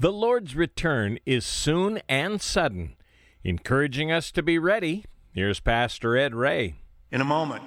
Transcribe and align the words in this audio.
The 0.00 0.10
Lord's 0.10 0.56
return 0.56 1.18
is 1.26 1.44
soon 1.44 2.00
and 2.08 2.40
sudden. 2.40 2.96
Encouraging 3.44 4.10
us 4.10 4.30
to 4.30 4.42
be 4.42 4.58
ready, 4.58 5.04
here's 5.34 5.60
Pastor 5.60 6.16
Ed 6.16 6.34
Ray. 6.34 6.76
In 7.12 7.20
a 7.20 7.24
moment, 7.26 7.64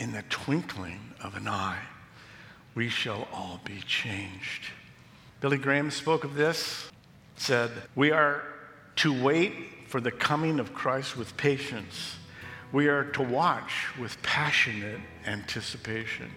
in 0.00 0.10
the 0.10 0.24
twinkling 0.28 0.98
of 1.22 1.36
an 1.36 1.46
eye, 1.46 1.78
we 2.74 2.88
shall 2.88 3.28
all 3.32 3.60
be 3.64 3.80
changed. 3.86 4.72
Billy 5.40 5.56
Graham 5.56 5.92
spoke 5.92 6.24
of 6.24 6.34
this, 6.34 6.90
said, 7.36 7.70
We 7.94 8.10
are 8.10 8.42
to 8.96 9.22
wait 9.22 9.52
for 9.86 10.00
the 10.00 10.10
coming 10.10 10.58
of 10.58 10.74
Christ 10.74 11.16
with 11.16 11.36
patience. 11.36 12.16
We 12.72 12.88
are 12.88 13.04
to 13.12 13.22
watch 13.22 13.96
with 14.00 14.20
passionate 14.24 14.98
anticipation. 15.26 16.32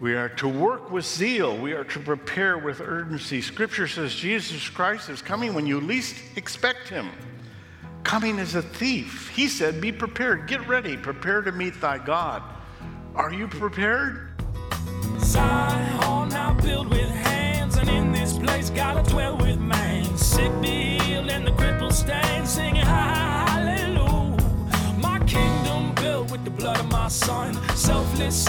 We 0.00 0.14
are 0.14 0.30
to 0.30 0.48
work 0.48 0.90
with 0.90 1.04
zeal. 1.04 1.54
We 1.58 1.74
are 1.74 1.84
to 1.84 2.00
prepare 2.00 2.56
with 2.56 2.80
urgency. 2.80 3.42
Scripture 3.42 3.86
says 3.86 4.14
Jesus 4.14 4.66
Christ 4.70 5.10
is 5.10 5.20
coming 5.20 5.52
when 5.52 5.66
you 5.66 5.78
least 5.78 6.16
expect 6.36 6.88
him. 6.88 7.10
Coming 8.02 8.38
as 8.38 8.54
a 8.54 8.62
thief. 8.62 9.28
He 9.28 9.46
said, 9.46 9.78
Be 9.78 9.92
prepared, 9.92 10.48
get 10.48 10.66
ready, 10.66 10.96
prepare 10.96 11.42
to 11.42 11.52
meet 11.52 11.78
thy 11.82 11.98
God. 11.98 12.42
Are 13.14 13.30
you 13.30 13.46
prepared? 13.46 14.30
Zion 15.18 16.88
with 16.88 17.10
hands, 17.10 17.76
and 17.76 17.90
in 17.90 18.10
this 18.10 18.38
place 18.38 18.70
dwell 18.70 19.36
with 19.36 19.58
man. 19.58 20.16
Sick 20.16 20.50
be 20.62 20.98
healed, 21.00 21.28
and 21.28 21.46
the 21.46 21.90
stand, 21.90 22.48
singing 22.48 22.86
hallelujah. 22.86 24.38
My 24.98 25.18
kingdom 25.26 25.94
built 25.96 26.30
with 26.30 26.42
the 26.44 26.50
blood 26.50 26.78
of 26.78 26.90
my 26.90 27.08
son, 27.08 27.52
selfless 27.76 28.46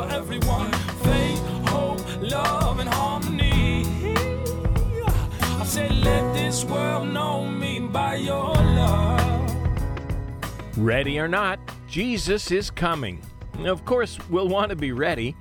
for 0.00 0.12
everyone. 0.12 0.72
Faith, 1.02 1.40
hope, 1.68 2.00
love, 2.22 2.78
and 2.78 2.88
harmony. 2.88 3.84
I 5.42 5.64
say, 5.64 5.88
let 5.90 6.34
this 6.34 6.64
world 6.64 7.08
know 7.08 7.46
me 7.46 7.80
by 7.80 8.14
your 8.16 8.54
love. 8.54 9.56
Ready 10.76 11.18
or 11.18 11.28
not, 11.28 11.58
Jesus 11.86 12.50
is 12.50 12.70
coming. 12.70 13.20
Of 13.64 13.84
course, 13.84 14.18
we'll 14.30 14.48
want 14.48 14.70
to 14.70 14.76
be 14.76 14.92
ready. 14.92 15.36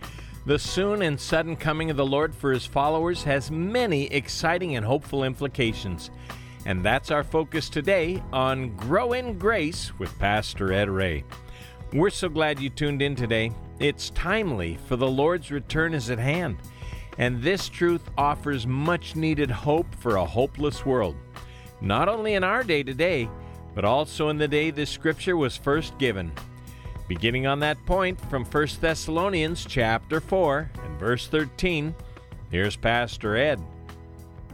The 0.46 0.60
soon 0.60 1.04
and 1.04 1.20
sudden 1.20 1.56
coming 1.56 1.90
of 1.90 1.98
the 1.98 2.06
Lord 2.06 2.36
for 2.36 2.52
his 2.52 2.66
followers 2.66 3.24
has 3.24 3.52
many 3.52 4.08
exciting 4.08 4.76
and 4.76 4.86
hopeful 4.86 5.24
implications. 5.24 6.12
And 6.66 6.84
that's 6.84 7.12
our 7.12 7.24
focus 7.24 7.70
today 7.70 8.22
on 8.34 8.76
Grow 8.76 9.14
in 9.14 9.38
Grace 9.38 9.98
with 9.98 10.18
Pastor 10.20 10.74
Ed 10.74 10.90
Ray. 10.90 11.24
We're 11.94 12.10
so 12.10 12.28
glad 12.28 12.60
you 12.60 12.70
tuned 12.70 13.02
in 13.02 13.16
today. 13.16 13.52
It's 13.80 14.10
timely, 14.10 14.78
for 14.88 14.98
the 14.98 15.08
Lord's 15.08 15.52
return 15.52 15.94
is 15.94 16.10
at 16.10 16.20
hand. 16.20 16.58
And 17.18 17.42
this 17.42 17.70
truth 17.70 18.10
offers 18.18 18.68
much 18.68 19.16
needed 19.16 19.50
hope 19.50 19.94
for 19.96 20.18
a 20.18 20.26
hopeless 20.26 20.86
world. 20.86 21.16
Not 21.80 22.10
only 22.10 22.34
in 22.34 22.44
our 22.44 22.64
day 22.64 22.84
today, 22.84 23.30
but 23.74 23.86
also 23.86 24.30
in 24.30 24.38
the 24.38 24.48
day 24.48 24.72
this 24.72 24.90
scripture 24.90 25.38
was 25.38 25.56
first 25.56 25.98
given. 25.98 26.32
Beginning 27.08 27.48
on 27.48 27.60
that 27.62 27.84
point 27.86 28.20
from 28.30 28.44
1 28.44 28.68
Thessalonians 28.82 29.66
chapter 29.66 30.20
4 30.20 30.72
and 30.84 31.00
verse 31.00 31.28
13, 31.28 31.96
here's 32.52 32.76
Pastor 32.76 33.38
Ed. 33.38 33.62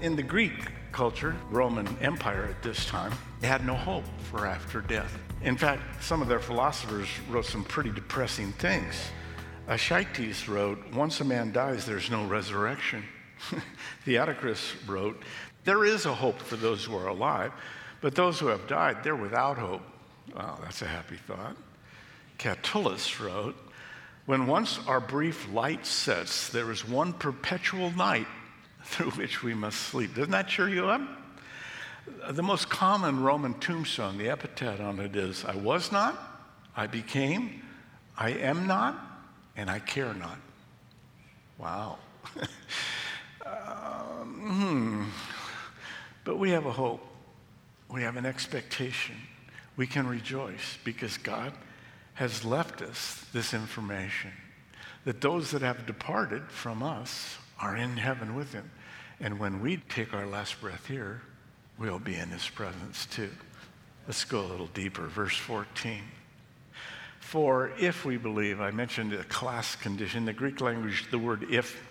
In 0.02 0.16
the 0.16 0.24
Greek 0.24 0.72
culture, 0.92 1.36
Roman 1.50 1.88
Empire 2.00 2.46
at 2.46 2.62
this 2.62 2.86
time, 2.86 3.12
they 3.40 3.48
had 3.48 3.66
no 3.66 3.74
hope 3.74 4.06
for 4.30 4.46
after 4.46 4.82
death. 4.82 5.20
In 5.42 5.58
fact, 5.58 6.04
some 6.04 6.22
of 6.22 6.28
their 6.28 6.40
philosophers 6.40 7.08
wrote 7.30 7.46
some 7.46 7.64
pretty 7.64 7.92
depressing 7.92 8.52
things. 8.54 8.96
Ascites 9.68 10.48
wrote, 10.48 10.80
Once 10.94 11.22
a 11.22 11.26
man 11.26 11.52
dies, 11.52 11.86
there's 11.86 12.10
no 12.10 12.26
resurrection. 12.26 13.04
Theocritus 14.06 14.74
wrote, 14.88 15.22
There 15.64 15.86
is 15.86 16.06
a 16.06 16.14
hope 16.14 16.40
for 16.40 16.56
those 16.56 16.84
who 16.84 16.96
are 16.96 17.08
alive, 17.08 17.52
but 18.02 18.16
those 18.16 18.40
who 18.40 18.48
have 18.48 18.68
died, 18.68 19.04
they're 19.04 19.16
without 19.16 19.58
hope. 19.58 19.82
Wow, 20.36 20.60
that's 20.62 20.82
a 20.82 20.88
happy 20.88 21.18
thought. 21.28 21.56
Catullus 22.38 23.20
wrote, 23.20 23.56
When 24.26 24.48
once 24.48 24.80
our 24.88 25.00
brief 25.00 25.52
light 25.52 25.86
sets, 25.86 26.50
there 26.50 26.72
is 26.72 26.88
one 26.88 27.14
perpetual 27.14 27.92
night 27.92 28.28
through 28.84 29.12
which 29.12 29.44
we 29.44 29.54
must 29.54 29.80
sleep. 29.80 30.16
Doesn't 30.16 30.32
that 30.32 30.48
cheer 30.48 30.70
you 30.70 30.90
up? 30.90 31.02
The 32.30 32.44
most 32.44 32.70
common 32.70 33.24
Roman 33.24 33.56
tombstone, 33.56 34.18
the 34.18 34.30
epitaph 34.30 34.80
on 34.80 35.00
it 35.00 35.16
is 35.16 35.44
I 35.44 35.56
was 35.56 35.92
not, 35.92 36.18
I 36.76 36.88
became, 36.88 37.64
I 38.18 38.30
am 38.32 38.68
not, 38.68 38.96
and 39.56 39.70
I 39.70 39.80
care 39.80 40.14
not. 40.14 40.38
Wow. 41.58 41.98
um, 43.46 44.30
hmm. 44.40 45.04
But 46.24 46.38
we 46.38 46.52
have 46.52 46.66
a 46.66 46.72
hope, 46.72 47.06
we 47.90 48.02
have 48.02 48.18
an 48.18 48.26
expectation. 48.26 49.16
We 49.78 49.88
can 49.88 50.08
rejoice 50.08 50.78
because 50.84 51.18
God 51.18 51.54
has 52.16 52.46
left 52.46 52.82
us 52.82 53.26
this 53.34 53.54
information 53.54 54.32
that 55.04 55.22
those 55.22 55.52
that 55.52 55.62
have 55.62 55.86
departed 55.86 56.44
from 56.50 56.82
us 56.82 57.38
are 57.60 57.76
in 57.76 57.98
heaven 57.98 58.36
with 58.36 58.54
him. 58.54 58.70
And 59.20 59.40
when 59.40 59.62
we 59.62 59.78
take 59.78 60.14
our 60.14 60.26
last 60.26 60.60
breath 60.60 60.88
here, 60.88 61.22
we'll 61.78 62.00
be 62.00 62.16
in 62.16 62.30
his 62.30 62.48
presence 62.48 63.06
too. 63.06 63.32
Let's 64.08 64.24
go 64.24 64.42
a 64.42 64.48
little 64.48 64.68
deeper. 64.68 65.08
Verse 65.08 65.36
14. 65.38 66.02
For 67.20 67.72
if 67.80 68.06
we 68.06 68.18
believe, 68.18 68.62
I 68.62 68.72
mentioned 68.72 69.14
a 69.14 69.24
class 69.24 69.76
condition. 69.76 70.26
The 70.26 70.34
Greek 70.34 70.62
language, 70.62 71.10
the 71.10 71.18
word 71.18 71.48
if 71.50 71.82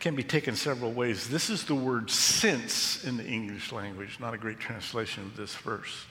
can 0.00 0.14
be 0.14 0.22
taken 0.22 0.54
several 0.54 0.92
ways. 0.92 1.28
This 1.28 1.50
is 1.50 1.64
the 1.64 1.74
word 1.74 2.10
since 2.10 3.04
in 3.04 3.16
the 3.16 3.24
English 3.24 3.72
language, 3.72 4.18
not 4.20 4.34
a 4.34 4.38
great 4.38 4.60
translation 4.60 5.24
of 5.24 5.36
this 5.36 5.54
verse. 5.56 6.06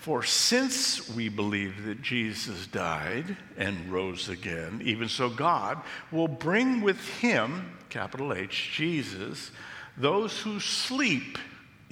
For 0.00 0.22
since 0.22 1.08
we 1.08 1.30
believe 1.30 1.84
that 1.84 2.02
Jesus 2.02 2.66
died 2.66 3.36
and 3.56 3.90
rose 3.90 4.28
again, 4.28 4.82
even 4.84 5.08
so 5.08 5.30
God 5.30 5.80
will 6.12 6.28
bring 6.28 6.82
with 6.82 7.00
him, 7.18 7.72
capital 7.88 8.34
H, 8.34 8.72
Jesus, 8.74 9.50
those 9.96 10.38
who 10.40 10.60
sleep 10.60 11.38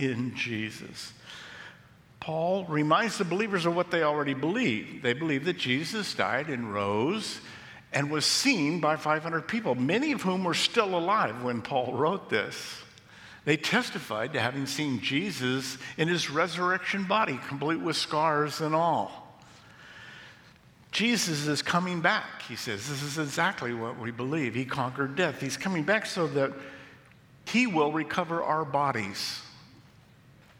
in 0.03 0.35
Jesus. 0.35 1.13
Paul 2.21 2.65
reminds 2.67 3.19
the 3.19 3.25
believers 3.25 3.67
of 3.67 3.75
what 3.75 3.91
they 3.91 4.03
already 4.03 4.35
believe. 4.35 5.03
They 5.03 5.13
believe 5.13 5.45
that 5.47 5.59
Jesus 5.59 6.15
died 6.15 6.49
and 6.49 6.73
rose 6.73 7.41
and 7.93 8.11
was 8.11 8.25
seen 8.25 8.81
by 8.81 8.97
500 8.97 9.47
people, 9.49 9.75
many 9.75 10.13
of 10.13 10.23
whom 10.23 10.45
were 10.45 10.55
still 10.55 10.97
alive 10.97 11.43
when 11.43 11.63
Paul 11.63 11.95
wrote 11.95 12.31
this. 12.31 12.79
They 13.45 13.57
testified 13.57 14.33
to 14.35 14.41
having 14.41 14.67
seen 14.67 15.01
Jesus 15.01 15.77
in 15.99 16.07
his 16.07 16.31
resurrection 16.31 17.05
body, 17.05 17.41
complete 17.49 17.81
with 17.81 17.97
scars 17.97 18.61
and 18.61 18.75
all. 18.75 19.37
Jesus 20.93 21.47
is 21.49 21.61
coming 21.61 22.01
back, 22.01 22.43
he 22.49 22.55
says. 22.55 22.89
This 22.89 23.03
is 23.03 23.19
exactly 23.19 23.75
what 23.75 23.99
we 23.99 24.11
believe. 24.11 24.55
He 24.55 24.65
conquered 24.65 25.17
death. 25.17 25.41
He's 25.41 25.57
coming 25.57 25.83
back 25.83 26.07
so 26.07 26.27
that 26.29 26.53
he 27.47 27.67
will 27.67 27.91
recover 27.91 28.43
our 28.43 28.65
bodies. 28.65 29.41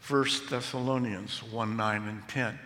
1 0.09 0.27
Thessalonians 0.51 1.43
1 1.43 1.77
9 1.77 2.09
and 2.09 2.29
10. 2.29 2.59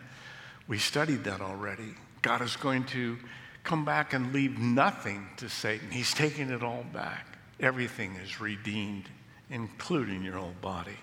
We 0.68 0.78
studied 0.78 1.24
that 1.24 1.40
already. 1.40 1.94
God 2.22 2.42
is 2.42 2.56
going 2.56 2.84
to 2.86 3.18
come 3.62 3.84
back 3.84 4.14
and 4.14 4.32
leave 4.32 4.58
nothing 4.58 5.28
to 5.36 5.48
Satan. 5.48 5.90
He's 5.90 6.14
taking 6.14 6.50
it 6.50 6.62
all 6.62 6.84
back. 6.92 7.38
Everything 7.60 8.16
is 8.16 8.40
redeemed 8.40 9.08
including 9.50 10.22
your 10.22 10.38
own 10.38 10.54
body. 10.60 10.96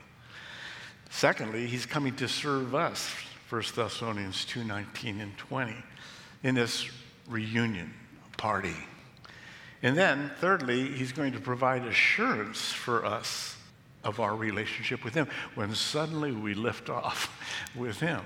Secondly, 1.10 1.68
he's 1.68 1.86
coming 1.86 2.16
to 2.16 2.28
serve 2.28 2.76
us, 2.76 3.10
1 3.50 3.76
Thessalonians 3.76 4.46
2:19 4.46 5.22
and 5.22 5.38
20, 5.38 5.76
in 6.42 6.56
this 6.56 6.90
reunion 7.28 7.94
party. 8.38 8.76
And 9.82 9.98
then, 9.98 10.32
thirdly, 10.40 10.92
he's 10.92 11.12
going 11.12 11.34
to 11.34 11.40
provide 11.40 11.86
assurance 11.86 12.72
for 12.72 13.06
us 13.06 13.53
of 14.04 14.20
our 14.20 14.36
relationship 14.36 15.04
with 15.04 15.14
him 15.14 15.28
when 15.56 15.74
suddenly 15.76 16.32
we 16.32 16.54
lift 16.54 16.90
off 16.90 17.40
with 17.76 18.00
him. 18.00 18.22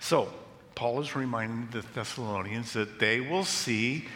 So, 0.00 0.32
Paul 0.74 1.00
is 1.00 1.16
reminding 1.16 1.68
the 1.72 1.84
Thessalonians 1.92 2.72
that 2.74 3.00
they 3.00 3.20
will 3.20 3.44
see 3.44 4.06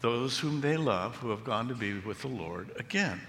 those 0.00 0.38
whom 0.38 0.60
they 0.60 0.76
love 0.76 1.16
who 1.16 1.30
have 1.30 1.42
gone 1.42 1.66
to 1.68 1.74
be 1.74 1.98
with 1.98 2.22
the 2.22 2.28
Lord 2.28 2.70
again. 2.78 3.20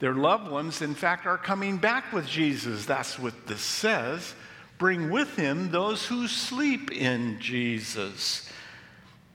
Their 0.00 0.14
loved 0.14 0.50
ones, 0.50 0.82
in 0.82 0.94
fact, 0.94 1.24
are 1.24 1.38
coming 1.38 1.76
back 1.76 2.12
with 2.12 2.26
Jesus. 2.26 2.84
That's 2.84 3.16
what 3.16 3.46
this 3.46 3.60
says. 3.60 4.34
Bring 4.76 5.10
with 5.10 5.36
him 5.36 5.70
those 5.70 6.04
who 6.04 6.26
sleep 6.26 6.90
in 6.90 7.38
Jesus. 7.40 8.50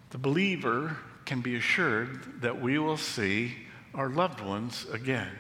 The 0.10 0.18
believer 0.18 0.98
can 1.24 1.40
be 1.40 1.56
assured 1.56 2.42
that 2.42 2.62
we 2.62 2.78
will 2.78 2.98
see 2.98 3.54
our 3.94 4.10
loved 4.10 4.42
ones 4.42 4.86
again 4.92 5.32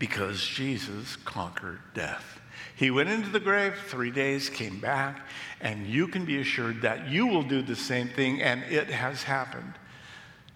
because 0.00 0.44
Jesus 0.44 1.14
conquered 1.14 1.78
death. 1.94 2.40
He 2.74 2.90
went 2.90 3.10
into 3.10 3.28
the 3.28 3.38
grave, 3.38 3.74
three 3.86 4.10
days, 4.10 4.48
came 4.48 4.80
back, 4.80 5.20
and 5.60 5.86
you 5.86 6.08
can 6.08 6.24
be 6.24 6.40
assured 6.40 6.82
that 6.82 7.08
you 7.08 7.26
will 7.26 7.42
do 7.42 7.60
the 7.60 7.76
same 7.76 8.08
thing, 8.08 8.40
and 8.42 8.62
it 8.64 8.88
has 8.88 9.22
happened 9.22 9.74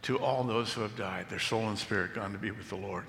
to 0.03 0.19
all 0.19 0.43
those 0.43 0.73
who 0.73 0.81
have 0.81 0.97
died, 0.97 1.29
their 1.29 1.39
soul 1.39 1.69
and 1.69 1.79
spirit 1.79 2.15
gone 2.15 2.33
to 2.33 2.39
be 2.39 2.51
with 2.51 2.71
the 2.71 2.77
Lord. 2.77 3.05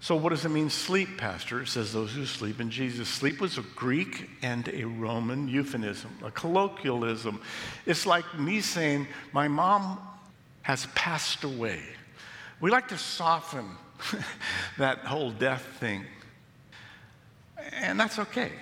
So, 0.00 0.16
what 0.16 0.30
does 0.30 0.44
it 0.44 0.48
mean, 0.48 0.68
sleep, 0.68 1.16
Pastor? 1.16 1.62
It 1.62 1.68
says 1.68 1.92
those 1.92 2.12
who 2.12 2.26
sleep 2.26 2.60
in 2.60 2.68
Jesus. 2.68 3.08
Sleep 3.08 3.40
was 3.40 3.56
a 3.56 3.62
Greek 3.76 4.28
and 4.42 4.68
a 4.68 4.82
Roman 4.82 5.46
euphemism, 5.46 6.10
a 6.24 6.30
colloquialism. 6.32 7.40
It's 7.86 8.04
like 8.04 8.24
me 8.36 8.60
saying, 8.60 9.06
My 9.32 9.46
mom 9.46 10.00
has 10.62 10.86
passed 10.96 11.44
away. 11.44 11.80
We 12.60 12.72
like 12.72 12.88
to 12.88 12.98
soften 12.98 13.66
that 14.78 14.98
whole 14.98 15.30
death 15.30 15.64
thing. 15.80 16.04
And 17.72 17.98
that's 17.98 18.18
okay. 18.18 18.52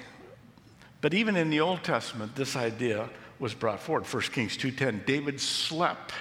But 1.01 1.15
even 1.15 1.37
in 1.37 1.51
the 1.51 1.61
Old 1.61 1.83
Testament, 1.83 2.37
this 2.37 2.57
idea 2.57 3.09
was 3.39 3.55
brought 3.55 3.81
forward. 3.81 4.07
1 4.07 4.23
Kings 4.33 4.57
2:10, 4.57 5.05
David 5.07 5.41
slept 5.41 6.13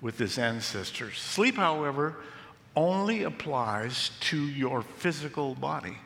with 0.00 0.18
his 0.18 0.38
ancestors. 0.38 1.18
Sleep, 1.18 1.56
however, 1.56 2.16
only 2.76 3.22
applies 3.24 4.10
to 4.20 4.38
your 4.38 4.82
physical 4.82 5.54
body. 5.54 5.98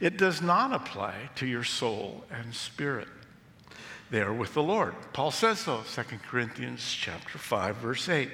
It 0.00 0.16
does 0.16 0.40
not 0.40 0.72
apply 0.72 1.30
to 1.36 1.46
your 1.46 1.64
soul 1.64 2.24
and 2.30 2.54
spirit. 2.54 3.08
They 4.10 4.20
are 4.20 4.32
with 4.32 4.54
the 4.54 4.62
Lord. 4.62 4.94
Paul 5.12 5.30
says 5.30 5.60
so, 5.60 5.82
2 5.94 6.02
Corinthians 6.28 6.82
chapter 6.92 7.38
5 7.38 7.76
verse 7.76 8.08
8. 8.08 8.30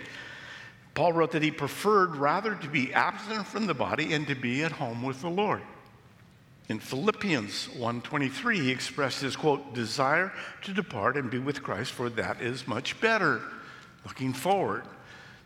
Paul 0.94 1.12
wrote 1.12 1.32
that 1.32 1.42
he 1.42 1.50
preferred 1.50 2.16
rather 2.16 2.54
to 2.54 2.69
be 2.69 2.92
absent 2.92 3.46
from 3.46 3.66
the 3.66 3.75
body 3.75 4.12
and 4.12 4.26
to 4.26 4.34
be 4.34 4.62
at 4.62 4.72
home 4.72 5.02
with 5.02 5.20
the 5.20 5.31
Lord. 5.31 5.62
In 6.69 6.78
Philippians 6.78 7.69
1:23 7.76 8.56
he 8.56 8.70
expressed 8.70 9.20
his 9.20 9.37
quote 9.37 9.75
desire 9.75 10.32
to 10.62 10.72
depart 10.72 11.16
and 11.16 11.31
be 11.31 11.38
with 11.38 11.62
Christ 11.62 11.92
for 11.92 12.08
that 12.10 12.40
is 12.40 12.66
much 12.66 13.00
better. 13.00 13.40
Looking 14.04 14.32
forward 14.32 14.84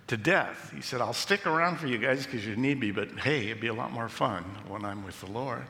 to 0.08 0.16
death. 0.16 0.72
He 0.74 0.82
said, 0.82 1.00
I'll 1.00 1.12
stick 1.12 1.46
around 1.46 1.78
for 1.78 1.86
you 1.86 1.98
guys 1.98 2.26
because 2.26 2.46
you 2.46 2.56
need 2.56 2.78
me, 2.78 2.90
but 2.90 3.10
hey, 3.20 3.46
it'd 3.46 3.60
be 3.60 3.68
a 3.68 3.74
lot 3.74 3.92
more 3.92 4.08
fun 4.08 4.44
when 4.68 4.84
I'm 4.84 5.04
with 5.04 5.18
the 5.20 5.30
Lord. 5.30 5.64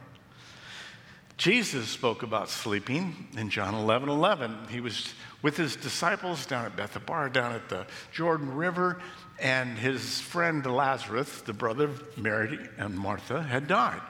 Jesus 1.45 1.91
spoke 1.91 2.23
about 2.23 2.49
sleeping 2.49 3.29
in 3.37 3.51
John 3.51 3.75
11 3.75 4.09
11. 4.09 4.69
He 4.71 4.81
was 4.81 5.13
with 5.43 5.59
his 5.59 5.77
disciples 5.77 6.47
down 6.47 6.65
at 6.65 6.75
Bethabara, 6.75 7.31
down 7.31 7.53
at 7.53 7.69
the 7.69 7.87
Jordan 8.13 8.57
River, 8.57 8.99
and 9.39 9.77
his 9.77 10.23
friend 10.23 10.65
Lazarus, 10.65 11.43
the 11.43 11.53
brother 11.53 11.85
of 11.85 12.17
Mary 12.17 12.59
and 12.79 12.99
Martha, 12.99 13.43
had 13.43 13.69
died. 13.69 14.01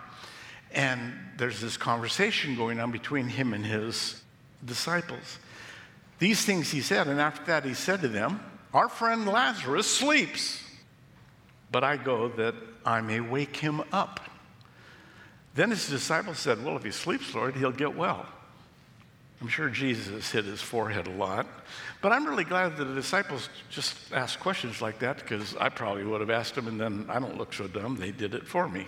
And 0.71 1.13
there's 1.37 1.61
this 1.61 1.77
conversation 1.77 2.55
going 2.55 2.79
on 2.79 2.93
between 2.93 3.27
him 3.27 3.53
and 3.53 3.67
his 3.67 4.23
disciples. 4.65 5.41
These 6.21 6.45
things 6.45 6.71
he 6.71 6.83
said, 6.83 7.09
and 7.09 7.21
after 7.21 7.47
that 7.47 7.65
he 7.65 7.75
said 7.75 8.01
to 8.03 8.09
them, 8.09 8.39
Our 8.73 8.89
friend 8.89 9.27
Lazarus 9.27 9.89
sleeps, 9.89 10.63
but 11.73 11.83
I 11.83 11.97
go 11.97 12.29
that 12.29 12.55
I 12.87 13.01
may 13.01 13.19
wake 13.19 13.57
him 13.57 13.83
up. 13.91 14.21
Then 15.55 15.71
his 15.71 15.89
disciples 15.89 16.39
said, 16.39 16.65
Well, 16.65 16.77
if 16.77 16.85
he 16.85 16.91
sleeps, 16.91 17.35
Lord, 17.35 17.55
he'll 17.57 17.73
get 17.73 17.95
well. 17.95 18.27
I'm 19.41 19.49
sure 19.49 19.69
Jesus 19.69 20.31
hit 20.31 20.45
his 20.45 20.63
forehead 20.63 21.07
a 21.07 21.11
lot. 21.11 21.47
But 22.01 22.13
I'm 22.13 22.27
really 22.27 22.45
glad 22.45 22.77
that 22.77 22.85
the 22.85 22.95
disciples 22.95 23.49
just 23.69 24.13
asked 24.13 24.41
questions 24.41 24.81
like 24.81 25.01
that 25.01 25.19
because 25.19 25.57
I 25.57 25.69
probably 25.69 26.05
would 26.05 26.21
have 26.21 26.31
asked 26.31 26.55
them 26.55 26.67
and 26.67 26.81
then 26.81 27.07
I 27.09 27.19
don't 27.19 27.37
look 27.37 27.53
so 27.53 27.67
dumb. 27.67 27.97
They 27.97 28.11
did 28.11 28.35
it 28.35 28.47
for 28.47 28.69
me. 28.69 28.87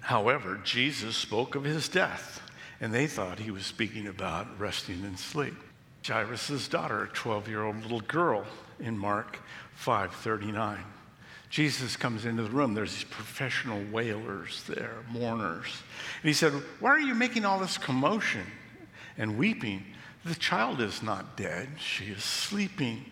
However, 0.00 0.60
Jesus 0.64 1.16
spoke 1.16 1.54
of 1.54 1.64
his 1.64 1.88
death 1.88 2.42
and 2.80 2.92
they 2.92 3.06
thought 3.06 3.38
he 3.38 3.50
was 3.50 3.64
speaking 3.64 4.08
about 4.08 4.60
resting 4.60 5.04
in 5.04 5.16
sleep. 5.16 5.54
Jairus' 6.06 6.66
daughter, 6.68 7.04
a 7.04 7.08
12 7.08 7.48
year 7.48 7.62
old 7.62 7.80
little 7.82 8.00
girl 8.00 8.44
in 8.80 8.98
Mark 8.98 9.38
5:39. 9.76 10.78
Jesus 11.52 11.98
comes 11.98 12.24
into 12.24 12.44
the 12.44 12.50
room. 12.50 12.72
There's 12.72 12.94
these 12.94 13.04
professional 13.04 13.84
wailers 13.92 14.64
there, 14.66 14.94
mourners. 15.10 15.66
And 16.22 16.28
he 16.28 16.32
said, 16.32 16.54
Why 16.80 16.92
are 16.92 16.98
you 16.98 17.14
making 17.14 17.44
all 17.44 17.60
this 17.60 17.76
commotion 17.76 18.46
and 19.18 19.36
weeping? 19.36 19.84
The 20.24 20.34
child 20.34 20.80
is 20.80 21.02
not 21.02 21.36
dead, 21.36 21.68
she 21.78 22.06
is 22.06 22.24
sleeping. 22.24 23.04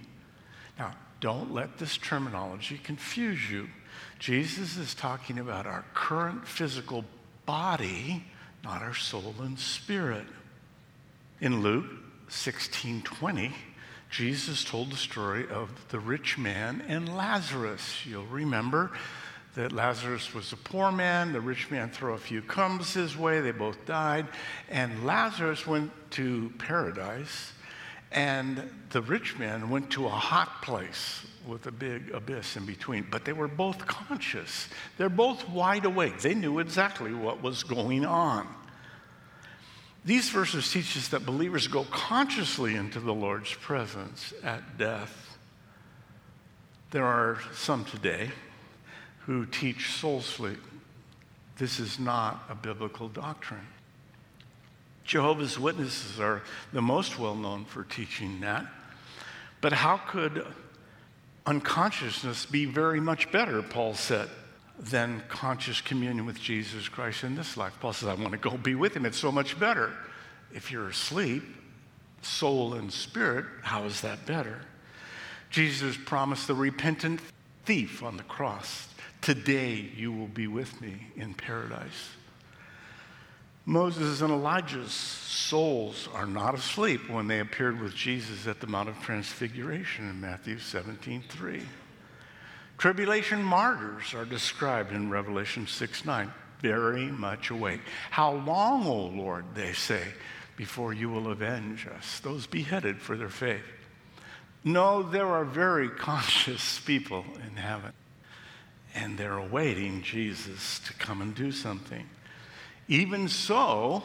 Now, 0.79 0.95
don't 1.21 1.53
let 1.53 1.77
this 1.77 1.99
terminology 1.99 2.81
confuse 2.83 3.51
you. 3.51 3.69
Jesus 4.19 4.79
is 4.79 4.95
talking 4.95 5.39
about 5.39 5.67
our 5.67 5.85
current 5.93 6.49
physical 6.49 7.05
body, 7.45 8.25
not 8.65 8.81
our 8.81 8.95
soul 8.95 9.35
and 9.41 9.59
spirit. 9.59 10.25
In 11.43 11.61
Luke 11.61 11.91
16 12.29 13.03
20, 13.03 13.53
Jesus 14.11 14.65
told 14.65 14.91
the 14.91 14.97
story 14.97 15.47
of 15.49 15.71
the 15.91 16.01
rich 16.01 16.37
man 16.37 16.83
and 16.89 17.17
Lazarus. 17.17 18.05
You'll 18.05 18.27
remember 18.27 18.91
that 19.55 19.71
Lazarus 19.71 20.35
was 20.35 20.53
a 20.53 20.57
poor 20.57 20.91
man, 20.91 21.33
the 21.33 21.41
rich 21.41 21.71
man 21.71 21.91
threw 21.91 22.15
a 22.15 22.19
few 22.19 22.43
crumbs 22.43 22.95
his 22.95 23.17
way, 23.17 23.41
they 23.41 23.53
both 23.53 23.87
died, 23.87 24.27
and 24.69 25.07
Lazarus 25.07 25.65
went 25.65 25.93
to 26.13 26.53
paradise, 26.59 27.53
and 28.11 28.69
the 28.91 29.03
rich 29.03 29.39
man 29.39 29.71
went 29.71 29.91
to 29.91 30.07
a 30.07 30.11
hot 30.11 30.61
place 30.63 31.25
with 31.47 31.67
a 31.67 31.73
big 31.73 32.11
abyss 32.11 32.57
in 32.57 32.67
between. 32.67 33.07
But 33.11 33.25
they 33.25 33.33
were 33.33 33.49
both 33.49 33.87
conscious, 33.87 34.69
they're 34.99 35.09
both 35.09 35.49
wide 35.49 35.85
awake, 35.85 36.21
they 36.21 36.35
knew 36.35 36.59
exactly 36.59 37.15
what 37.15 37.43
was 37.43 37.63
going 37.63 38.05
on. 38.05 38.49
These 40.05 40.31
verses 40.31 40.71
teach 40.71 40.97
us 40.97 41.09
that 41.09 41.27
believers 41.27 41.69
go 41.69 41.85
consciously 41.85 42.75
into 42.75 43.01
the 43.01 43.13
Lord's 43.13 43.53
presence 43.53 44.33
at 44.43 44.79
death. 44.79 45.39
There 46.91 47.05
are 47.05 47.39
some 47.55 47.85
today 47.85 48.31
who 49.21 49.45
teach 49.47 49.93
soul 49.93 50.23
sleep. 50.23 50.59
This 51.59 51.79
is 51.79 51.99
not 51.99 52.43
a 52.49 52.55
biblical 52.55 53.09
doctrine. 53.09 53.67
Jehovah's 55.05 55.59
Witnesses 55.59 56.19
are 56.19 56.43
the 56.73 56.81
most 56.81 57.19
well 57.19 57.35
known 57.35 57.65
for 57.65 57.85
teaching 57.85 58.41
that. 58.41 58.67
But 59.61 59.73
how 59.73 59.99
could 59.99 60.47
unconsciousness 61.45 62.47
be 62.47 62.65
very 62.65 63.01
much 63.01 63.31
better, 63.31 63.61
Paul 63.61 63.95
said? 63.95 64.31
Than 64.81 65.23
conscious 65.29 65.81
communion 65.81 66.25
with 66.27 66.41
Jesus 66.41 66.89
Christ 66.89 67.23
in 67.25 67.37
this 67.37 67.57
life. 67.57 67.75
Paul 67.81 67.93
says, 67.93 68.09
I 68.09 68.15
want 68.15 68.33
to 68.33 68.39
go 68.39 68.57
be 68.57 68.75
with 68.75 68.97
him. 68.97 69.05
It's 69.05 69.19
so 69.19 69.31
much 69.31 69.59
better. 69.61 69.93
If 70.53 70.73
you're 70.73 70.89
asleep, 70.89 71.43
soul 72.23 72.75
and 72.75 72.93
spirit, 72.93 73.45
how 73.63 73.85
is 73.85 74.01
that 74.01 74.27
better? 74.27 74.61
Jesus 75.51 75.97
promised 75.97 76.47
the 76.47 76.55
repentant 76.55 77.21
thief 77.65 78.03
on 78.03 78.17
the 78.17 78.23
cross, 78.25 78.89
Today 79.21 79.91
you 79.97 80.13
will 80.13 80.29
be 80.29 80.47
with 80.47 80.81
me 80.81 81.09
in 81.15 81.35
paradise. 81.35 82.11
Moses 83.67 84.23
and 84.23 84.33
Elijah's 84.33 84.93
souls 84.93 86.09
are 86.15 86.27
not 86.27 86.55
asleep 86.55 87.11
when 87.11 87.29
they 87.29 87.41
appeared 87.41 87.81
with 87.81 87.95
Jesus 87.95 88.47
at 88.47 88.61
the 88.61 88.67
Mount 88.67 88.89
of 88.89 88.99
Transfiguration 89.03 90.09
in 90.09 90.21
Matthew 90.21 90.59
17 90.59 91.23
3. 91.29 91.63
Tribulation 92.81 93.43
martyrs 93.43 94.15
are 94.15 94.25
described 94.25 94.91
in 94.91 95.11
Revelation 95.11 95.67
6 95.67 96.07
9, 96.07 96.33
very 96.63 97.11
much 97.11 97.51
awake. 97.51 97.83
How 98.11 98.33
long, 98.33 98.87
O 98.87 99.09
Lord, 99.15 99.45
they 99.55 99.75
say, 99.75 100.03
before 100.57 100.95
you 100.95 101.11
will 101.11 101.31
avenge 101.31 101.87
us, 101.87 102.21
those 102.21 102.47
beheaded 102.47 102.99
for 102.99 103.19
their 103.19 103.29
faith? 103.29 103.67
No, 104.65 105.03
there 105.03 105.27
are 105.27 105.45
very 105.45 105.91
conscious 105.91 106.81
people 106.81 107.27
in 107.47 107.57
heaven, 107.57 107.93
and 108.95 109.19
they're 109.19 109.37
awaiting 109.37 110.01
Jesus 110.01 110.79
to 110.87 110.95
come 110.95 111.21
and 111.21 111.35
do 111.35 111.53
something. 111.53 112.09
Even 112.89 113.29
so, 113.29 114.03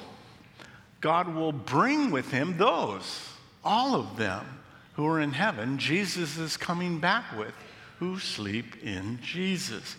God 1.00 1.34
will 1.34 1.53
bring 1.53 2.12
with 2.12 2.29
him 2.29 2.58
those, 2.58 3.29
all 3.63 3.96
of 3.96 4.17
them, 4.17 4.46
who 4.96 5.08
are 5.08 5.22
in 5.22 5.32
heaven, 5.32 5.77
Jesus 5.77 6.38
is 6.38 6.58
coming 6.58 7.00
back 7.00 7.38
with 7.38 7.53
who 8.00 8.20
sleep 8.20 8.84
in 8.84 9.20
Jesus. 9.22 9.96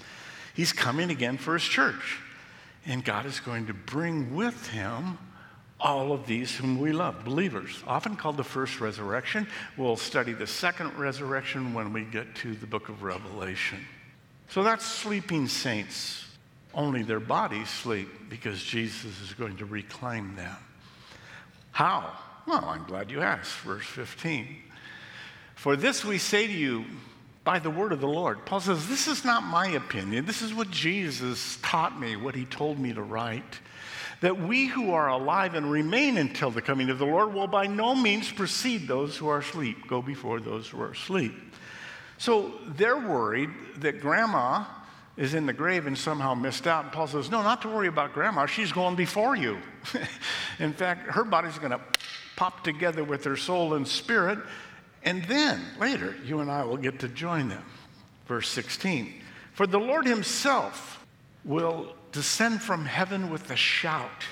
He's 0.54 0.72
coming 0.72 1.10
again 1.10 1.38
for 1.38 1.54
his 1.54 1.64
church. 1.64 2.20
And 2.86 3.04
God 3.04 3.26
is 3.26 3.40
going 3.40 3.66
to 3.66 3.74
bring 3.74 4.34
with 4.34 4.68
him 4.68 5.18
all 5.78 6.12
of 6.12 6.26
these 6.26 6.56
whom 6.56 6.80
we 6.80 6.92
love, 6.92 7.24
believers, 7.24 7.82
often 7.86 8.16
called 8.16 8.36
the 8.36 8.44
first 8.44 8.80
resurrection. 8.80 9.46
We'll 9.76 9.96
study 9.96 10.32
the 10.32 10.46
second 10.46 10.96
resurrection 10.98 11.74
when 11.74 11.92
we 11.92 12.04
get 12.04 12.34
to 12.36 12.54
the 12.54 12.66
book 12.66 12.88
of 12.88 13.02
Revelation. 13.02 13.84
So 14.48 14.62
that's 14.62 14.84
sleeping 14.84 15.48
saints. 15.48 16.24
Only 16.72 17.02
their 17.02 17.20
bodies 17.20 17.68
sleep 17.68 18.08
because 18.28 18.62
Jesus 18.62 19.20
is 19.20 19.34
going 19.34 19.56
to 19.58 19.66
reclaim 19.66 20.36
them. 20.36 20.56
How? 21.72 22.12
Well, 22.46 22.64
I'm 22.64 22.84
glad 22.84 23.10
you 23.10 23.20
asked. 23.20 23.58
Verse 23.58 23.84
15. 23.84 24.56
For 25.56 25.74
this 25.74 26.04
we 26.04 26.18
say 26.18 26.46
to 26.46 26.52
you, 26.52 26.84
by 27.46 27.60
the 27.60 27.70
word 27.70 27.92
of 27.92 28.00
the 28.00 28.08
Lord. 28.08 28.44
Paul 28.44 28.58
says, 28.60 28.88
This 28.88 29.06
is 29.06 29.24
not 29.24 29.44
my 29.44 29.68
opinion. 29.68 30.26
This 30.26 30.42
is 30.42 30.52
what 30.52 30.68
Jesus 30.68 31.58
taught 31.62 31.98
me, 31.98 32.16
what 32.16 32.34
he 32.34 32.44
told 32.44 32.78
me 32.78 32.92
to 32.92 33.02
write. 33.02 33.60
That 34.20 34.40
we 34.40 34.66
who 34.66 34.92
are 34.92 35.08
alive 35.08 35.54
and 35.54 35.70
remain 35.70 36.18
until 36.18 36.50
the 36.50 36.60
coming 36.60 36.90
of 36.90 36.98
the 36.98 37.06
Lord 37.06 37.32
will 37.32 37.46
by 37.46 37.68
no 37.68 37.94
means 37.94 38.32
precede 38.32 38.88
those 38.88 39.16
who 39.16 39.28
are 39.28 39.38
asleep, 39.38 39.86
go 39.86 40.02
before 40.02 40.40
those 40.40 40.68
who 40.68 40.80
are 40.82 40.90
asleep. 40.90 41.34
So 42.18 42.52
they're 42.66 42.98
worried 42.98 43.50
that 43.76 44.00
grandma 44.00 44.64
is 45.16 45.34
in 45.34 45.46
the 45.46 45.52
grave 45.52 45.86
and 45.86 45.96
somehow 45.96 46.34
missed 46.34 46.66
out. 46.66 46.84
And 46.84 46.92
Paul 46.92 47.06
says, 47.06 47.30
No, 47.30 47.42
not 47.42 47.62
to 47.62 47.68
worry 47.68 47.86
about 47.86 48.12
grandma. 48.12 48.46
She's 48.46 48.72
going 48.72 48.96
before 48.96 49.36
you. 49.36 49.58
in 50.58 50.72
fact, 50.72 51.12
her 51.12 51.22
body's 51.22 51.58
going 51.58 51.70
to 51.70 51.80
pop 52.34 52.64
together 52.64 53.04
with 53.04 53.22
her 53.22 53.36
soul 53.36 53.74
and 53.74 53.86
spirit. 53.86 54.40
And 55.06 55.24
then 55.24 55.62
later, 55.80 56.16
you 56.24 56.40
and 56.40 56.50
I 56.50 56.64
will 56.64 56.76
get 56.76 56.98
to 56.98 57.08
join 57.08 57.48
them. 57.48 57.64
Verse 58.26 58.48
16 58.50 59.14
For 59.54 59.66
the 59.66 59.78
Lord 59.78 60.04
himself 60.04 61.06
will 61.44 61.94
descend 62.12 62.60
from 62.60 62.84
heaven 62.84 63.30
with 63.30 63.50
a 63.50 63.56
shout 63.56 64.24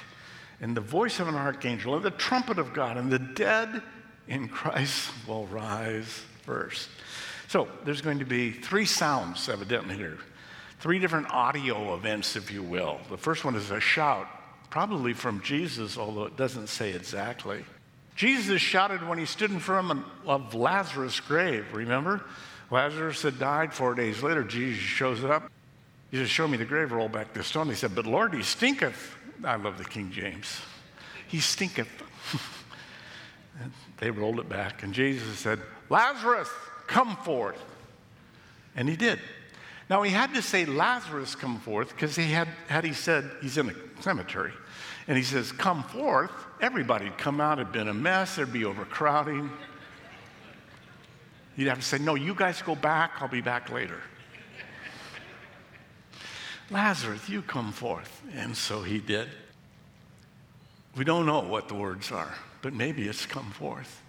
and 0.61 0.77
the 0.77 0.81
voice 0.81 1.21
of 1.21 1.29
an 1.29 1.37
archangel 1.37 1.95
and 1.95 2.05
the 2.05 2.11
trumpet 2.11 2.59
of 2.59 2.73
God, 2.73 2.97
and 2.97 3.11
the 3.11 3.19
dead 3.19 3.83
in 4.29 4.49
Christ 4.49 5.11
will 5.27 5.47
rise 5.47 6.23
first. 6.43 6.89
So 7.49 7.69
there's 7.85 8.01
going 8.01 8.19
to 8.19 8.25
be 8.25 8.51
three 8.51 8.87
sounds, 8.87 9.49
evidently, 9.49 9.97
here. 9.97 10.19
Three 10.81 10.99
different 10.99 11.31
audio 11.31 11.95
events, 11.95 12.35
if 12.35 12.51
you 12.51 12.63
will. 12.63 12.99
The 13.11 13.17
first 13.17 13.45
one 13.45 13.55
is 13.55 13.71
a 13.71 13.81
shout, 13.81 14.27
probably 14.71 15.13
from 15.13 15.41
Jesus, 15.43 15.97
although 15.97 16.25
it 16.25 16.37
doesn't 16.37 16.69
say 16.69 16.95
exactly. 16.95 17.65
Jesus 18.15 18.63
shouted 18.63 19.07
when 19.07 19.19
he 19.19 19.27
stood 19.27 19.51
in 19.51 19.59
front 19.59 20.05
of 20.27 20.55
Lazarus' 20.55 21.19
grave, 21.21 21.67
remember? 21.73 22.25
Lazarus 22.71 23.23
had 23.23 23.39
died 23.39 23.75
four 23.75 23.95
days 23.95 24.23
later. 24.23 24.45
Jesus 24.45 24.83
shows 24.83 25.25
up. 25.25 25.51
He 26.11 26.17
says, 26.17 26.31
Show 26.31 26.47
me 26.47 26.57
the 26.57 26.65
grave, 26.65 26.93
roll 26.93 27.09
back 27.09 27.33
the 27.35 27.43
stone. 27.43 27.69
He 27.69 27.75
said, 27.75 27.95
But 27.95 28.07
Lord, 28.07 28.35
he 28.35 28.43
stinketh. 28.43 29.17
I 29.45 29.57
love 29.57 29.79
the 29.79 29.85
King 29.85 30.11
James. 30.13 30.61
He 31.27 31.41
stinketh. 31.41 31.89
they 33.99 34.11
rolled 34.11 34.39
it 34.39 34.49
back, 34.49 34.83
and 34.83 34.95
Jesus 34.95 35.39
said, 35.39 35.61
Lazarus, 35.91 36.49
come 36.87 37.17
forth. 37.17 37.61
And 38.77 38.89
he 38.89 38.97
did. 38.97 39.19
Now 39.91 40.03
he 40.03 40.11
had 40.11 40.35
to 40.35 40.43
say 40.43 40.65
Lazarus 40.65 41.35
come 41.35 41.59
forth 41.61 41.91
because 41.91 42.17
he 42.17 42.31
had 42.31 42.49
had 42.69 42.85
he 42.85 42.93
said 42.93 43.31
he's 43.43 43.59
in 43.59 43.71
a 43.71 44.03
cemetery, 44.03 44.53
and 45.07 45.17
he 45.17 45.23
says 45.23 45.53
come 45.53 45.83
forth, 45.83 46.33
everybody'd 46.61 47.19
come 47.19 47.41
out. 47.41 47.59
It'd 47.59 47.73
been 47.73 47.89
a 47.89 47.95
mess. 47.95 48.37
There'd 48.37 48.53
be 48.53 48.65
overcrowding. 48.65 49.51
He'd 51.57 51.67
have 51.67 51.79
to 51.79 51.85
say, 51.85 51.99
no, 51.99 52.15
you 52.15 52.35
guys 52.35 52.63
go 52.63 52.75
back. 52.75 53.13
I'll 53.21 53.29
be 53.29 53.41
back 53.41 53.71
later. 53.71 54.01
Lazarus, 56.71 57.29
you 57.29 57.43
come 57.43 57.73
forth. 57.73 58.23
And 58.35 58.57
so 58.57 58.83
he 58.83 58.99
did. 58.99 59.29
We 60.97 61.05
don't 61.05 61.27
know 61.27 61.41
what 61.41 61.69
the 61.69 61.75
words 61.75 62.11
are, 62.11 62.35
but 62.63 62.73
maybe 62.73 63.07
it's 63.07 63.27
come 63.27 63.51
forth. 63.51 64.01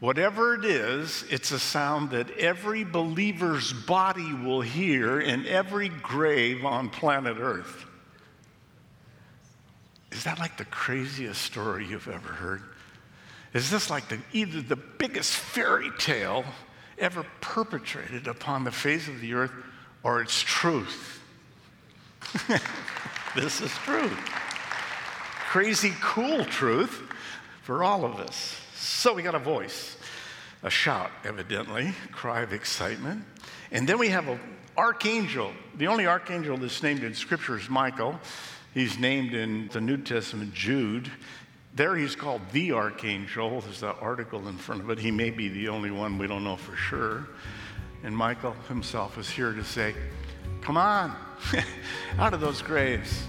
Whatever 0.00 0.54
it 0.54 0.64
is, 0.64 1.24
it's 1.30 1.52
a 1.52 1.58
sound 1.58 2.10
that 2.10 2.30
every 2.32 2.82
believer's 2.82 3.72
body 3.72 4.34
will 4.34 4.60
hear 4.60 5.20
in 5.20 5.46
every 5.46 5.90
grave 5.90 6.64
on 6.64 6.90
planet 6.90 7.36
Earth. 7.38 7.86
Is 10.12 10.24
that 10.24 10.38
like 10.38 10.58
the 10.58 10.64
craziest 10.66 11.40
story 11.40 11.86
you've 11.86 12.08
ever 12.08 12.28
heard? 12.28 12.62
Is 13.54 13.70
this 13.70 13.90
like 13.90 14.08
the, 14.08 14.18
either 14.32 14.60
the 14.60 14.76
biggest 14.76 15.34
fairy 15.34 15.90
tale 15.98 16.44
ever 16.98 17.24
perpetrated 17.40 18.26
upon 18.26 18.64
the 18.64 18.70
face 18.70 19.08
of 19.08 19.20
the 19.20 19.34
earth 19.34 19.52
or 20.02 20.20
it's 20.22 20.40
truth? 20.40 21.20
this 23.34 23.60
is 23.60 23.70
truth. 23.78 24.16
Crazy 25.48 25.92
cool 26.00 26.44
truth 26.44 27.02
for 27.62 27.82
all 27.82 28.04
of 28.04 28.20
us. 28.20 28.58
So 28.74 29.14
we 29.14 29.22
got 29.22 29.34
a 29.34 29.38
voice, 29.38 29.96
a 30.62 30.70
shout, 30.70 31.10
evidently, 31.24 31.94
cry 32.10 32.42
of 32.42 32.52
excitement. 32.52 33.24
And 33.70 33.88
then 33.88 33.98
we 33.98 34.08
have 34.08 34.28
an 34.28 34.40
archangel. 34.76 35.52
The 35.76 35.88
only 35.88 36.06
archangel 36.06 36.56
that's 36.56 36.82
named 36.82 37.02
in 37.02 37.14
Scripture 37.14 37.58
is 37.58 37.68
Michael. 37.68 38.18
He's 38.74 38.98
named 38.98 39.34
in 39.34 39.68
the 39.68 39.80
New 39.80 39.98
Testament 39.98 40.54
Jude. 40.54 41.10
There 41.74 41.94
he's 41.96 42.16
called 42.16 42.40
the 42.52 42.72
archangel. 42.72 43.60
There's 43.60 43.80
that 43.80 43.96
article 44.00 44.48
in 44.48 44.56
front 44.56 44.82
of 44.82 44.90
it. 44.90 44.98
He 44.98 45.10
may 45.10 45.30
be 45.30 45.48
the 45.48 45.68
only 45.68 45.90
one, 45.90 46.18
we 46.18 46.26
don't 46.26 46.44
know 46.44 46.56
for 46.56 46.74
sure. 46.76 47.28
And 48.02 48.16
Michael 48.16 48.54
himself 48.68 49.18
is 49.18 49.28
here 49.28 49.52
to 49.52 49.64
say, 49.64 49.94
Come 50.62 50.76
on, 50.76 51.14
out 52.18 52.34
of 52.34 52.40
those 52.40 52.62
graves. 52.62 53.24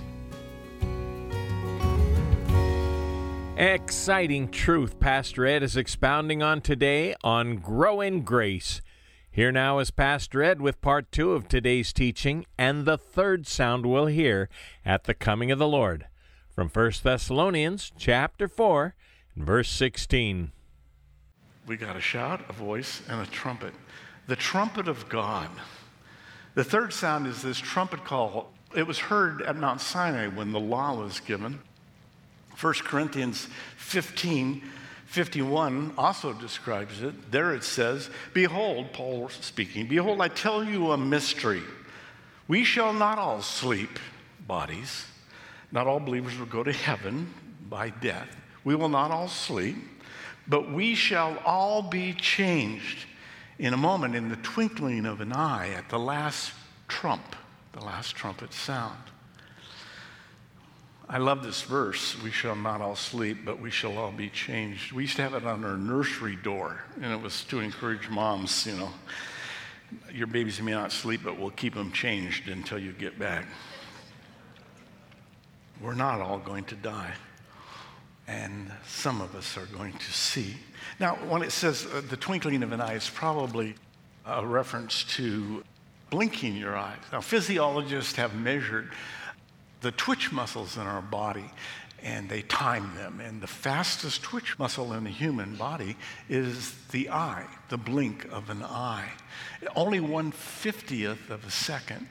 Exciting 3.58 4.50
truth 4.50 5.00
Pastor 5.00 5.46
Ed 5.46 5.62
is 5.62 5.78
expounding 5.78 6.42
on 6.42 6.62
today 6.62 7.16
on 7.24 7.58
Grow 7.58 8.02
in 8.02 8.22
Grace. 8.22 8.82
Here 9.36 9.52
now 9.52 9.80
is 9.80 9.90
Pastor 9.90 10.44
Ed 10.44 10.62
with 10.62 10.80
part 10.80 11.12
two 11.12 11.32
of 11.32 11.48
today's 11.48 11.92
teaching 11.92 12.46
and 12.56 12.86
the 12.86 13.00
third 13.00 13.48
sound 13.48 13.84
we'll 13.84 14.06
hear 14.06 14.48
at 14.86 15.06
the 15.06 15.16
coming 15.16 15.50
of 15.50 15.58
the 15.58 15.68
Lord. 15.68 16.06
From 16.52 16.70
1 16.70 16.92
Thessalonians 17.02 17.92
chapter 17.98 18.48
4 18.48 18.94
verse 19.36 19.72
16. 19.72 20.52
We 21.66 21.78
got 21.78 21.96
a 21.96 22.00
shout, 22.00 22.42
a 22.48 22.54
voice, 22.54 23.02
and 23.10 23.22
a 23.22 23.26
trumpet. 23.26 23.74
The 24.28 24.36
trumpet 24.36 24.88
of 24.88 25.10
God. 25.10 25.50
The 26.54 26.64
third 26.64 26.94
sound 26.94 27.26
is 27.26 27.42
this 27.42 27.58
trumpet 27.58 28.06
call. 28.06 28.54
It 28.78 28.86
was 28.86 29.00
heard 29.00 29.42
at 29.42 29.56
Mount 29.56 29.82
Sinai 29.82 30.28
when 30.28 30.52
the 30.52 30.60
law 30.60 30.94
was 30.94 31.20
given. 31.20 31.60
1 32.62 32.74
Corinthians 32.84 33.48
15 33.78 34.62
51 35.14 35.94
also 35.96 36.34
describes 36.34 37.04
it. 37.04 37.32
There 37.32 37.54
it 37.54 37.64
says, 37.64 38.10
Behold, 38.34 38.94
Paul 38.94 39.30
speaking, 39.30 39.88
Behold, 39.88 40.20
I 40.20 40.28
tell 40.28 40.64
you 40.64 40.92
a 40.92 40.98
mystery. 40.98 41.62
We 42.48 42.64
shall 42.64 42.94
not 42.94 43.20
all 43.20 43.44
sleep, 43.44 44.00
bodies. 44.48 45.06
Not 45.72 45.86
all 45.86 46.00
believers 46.00 46.36
will 46.40 46.48
go 46.48 46.64
to 46.64 46.72
heaven 46.72 47.32
by 47.70 47.92
death. 47.92 48.28
We 48.64 48.74
will 48.74 48.90
not 48.90 49.12
all 49.12 49.28
sleep, 49.28 49.76
but 50.48 50.72
we 50.72 50.96
shall 50.96 51.38
all 51.46 51.84
be 51.84 52.14
changed 52.14 53.06
in 53.60 53.76
a 53.76 53.78
moment, 53.78 54.16
in 54.16 54.30
the 54.30 54.36
twinkling 54.38 55.06
of 55.06 55.22
an 55.22 55.32
eye, 55.32 55.70
at 55.78 55.90
the 55.90 56.00
last 56.00 56.54
trump, 56.88 57.36
the 57.74 57.86
last 57.86 58.16
trumpet 58.16 58.52
sound. 58.52 58.98
I 61.10 61.18
love 61.18 61.44
this 61.44 61.62
verse. 61.62 62.22
We 62.24 62.32
shall 62.32 62.56
not 62.56 62.82
all 62.82 62.96
sleep, 62.96 63.40
but 63.44 63.60
we 63.60 63.70
shall 63.70 63.98
all 63.98 64.12
be 64.12 64.30
changed. 64.30 64.94
We 64.94 65.04
used 65.04 65.18
to 65.18 65.24
have 65.24 65.34
it 65.34 65.46
on 65.46 65.64
our 65.66 65.78
nursery 65.78 66.38
door, 66.38 66.82
and 67.02 67.12
it 67.12 67.22
was 67.22 67.44
to 67.46 67.60
encourage 67.60 68.10
moms, 68.10 68.66
you 68.66 68.76
know, 68.78 68.90
your 70.12 70.28
babies 70.28 70.62
may 70.62 70.72
not 70.72 70.92
sleep, 70.92 71.22
but 71.24 71.38
we'll 71.38 71.52
keep 71.52 71.76
them 71.76 71.92
changed 71.92 72.48
until 72.48 72.80
you 72.80 72.94
get 72.94 73.20
back. 73.20 73.46
We're 75.82 75.94
not 75.94 76.22
all 76.22 76.40
going 76.40 76.64
to 76.66 76.76
die, 76.76 77.14
and 78.28 78.72
some 78.88 79.22
of 79.22 79.36
us 79.36 79.58
are 79.58 79.66
going 79.68 79.94
to 79.94 80.12
see. 80.12 80.56
Now, 81.00 81.16
when 81.28 81.44
it 81.44 81.52
says 81.52 81.86
uh, 81.86 82.02
the 82.10 82.18
twinkling 82.18 82.64
of 82.64 82.72
an 82.72 82.80
eye, 82.80 82.94
it's 82.94 83.10
probably 83.10 83.76
a 84.26 84.46
reference 84.46 85.04
to 85.16 85.64
blinking 86.10 86.56
your 86.56 86.78
eyes. 86.78 86.98
Now, 87.12 87.22
physiologists 87.22 88.16
have 88.16 88.36
measured 88.36 88.92
the 89.84 89.92
twitch 89.92 90.32
muscles 90.32 90.78
in 90.78 90.84
our 90.84 91.02
body 91.02 91.46
and 92.02 92.30
they 92.30 92.42
time 92.42 92.96
them. 92.96 93.22
And 93.22 93.42
the 93.42 93.48
fastest 93.48 94.24
twitch 94.24 94.58
muscle 94.60 94.94
in 94.94 95.04
the 95.04 95.10
human 95.10 95.56
body 95.56 95.96
is 96.28 96.74
the 96.92 97.10
eye, 97.10 97.48
the 97.70 97.78
blink 97.78 98.26
of 98.32 98.50
an 98.50 98.64
eye. 98.64 99.10
Only 99.76 100.00
one 100.00 100.32
fiftieth 100.32 101.30
of 101.30 101.46
a 101.46 101.52
second 101.52 102.08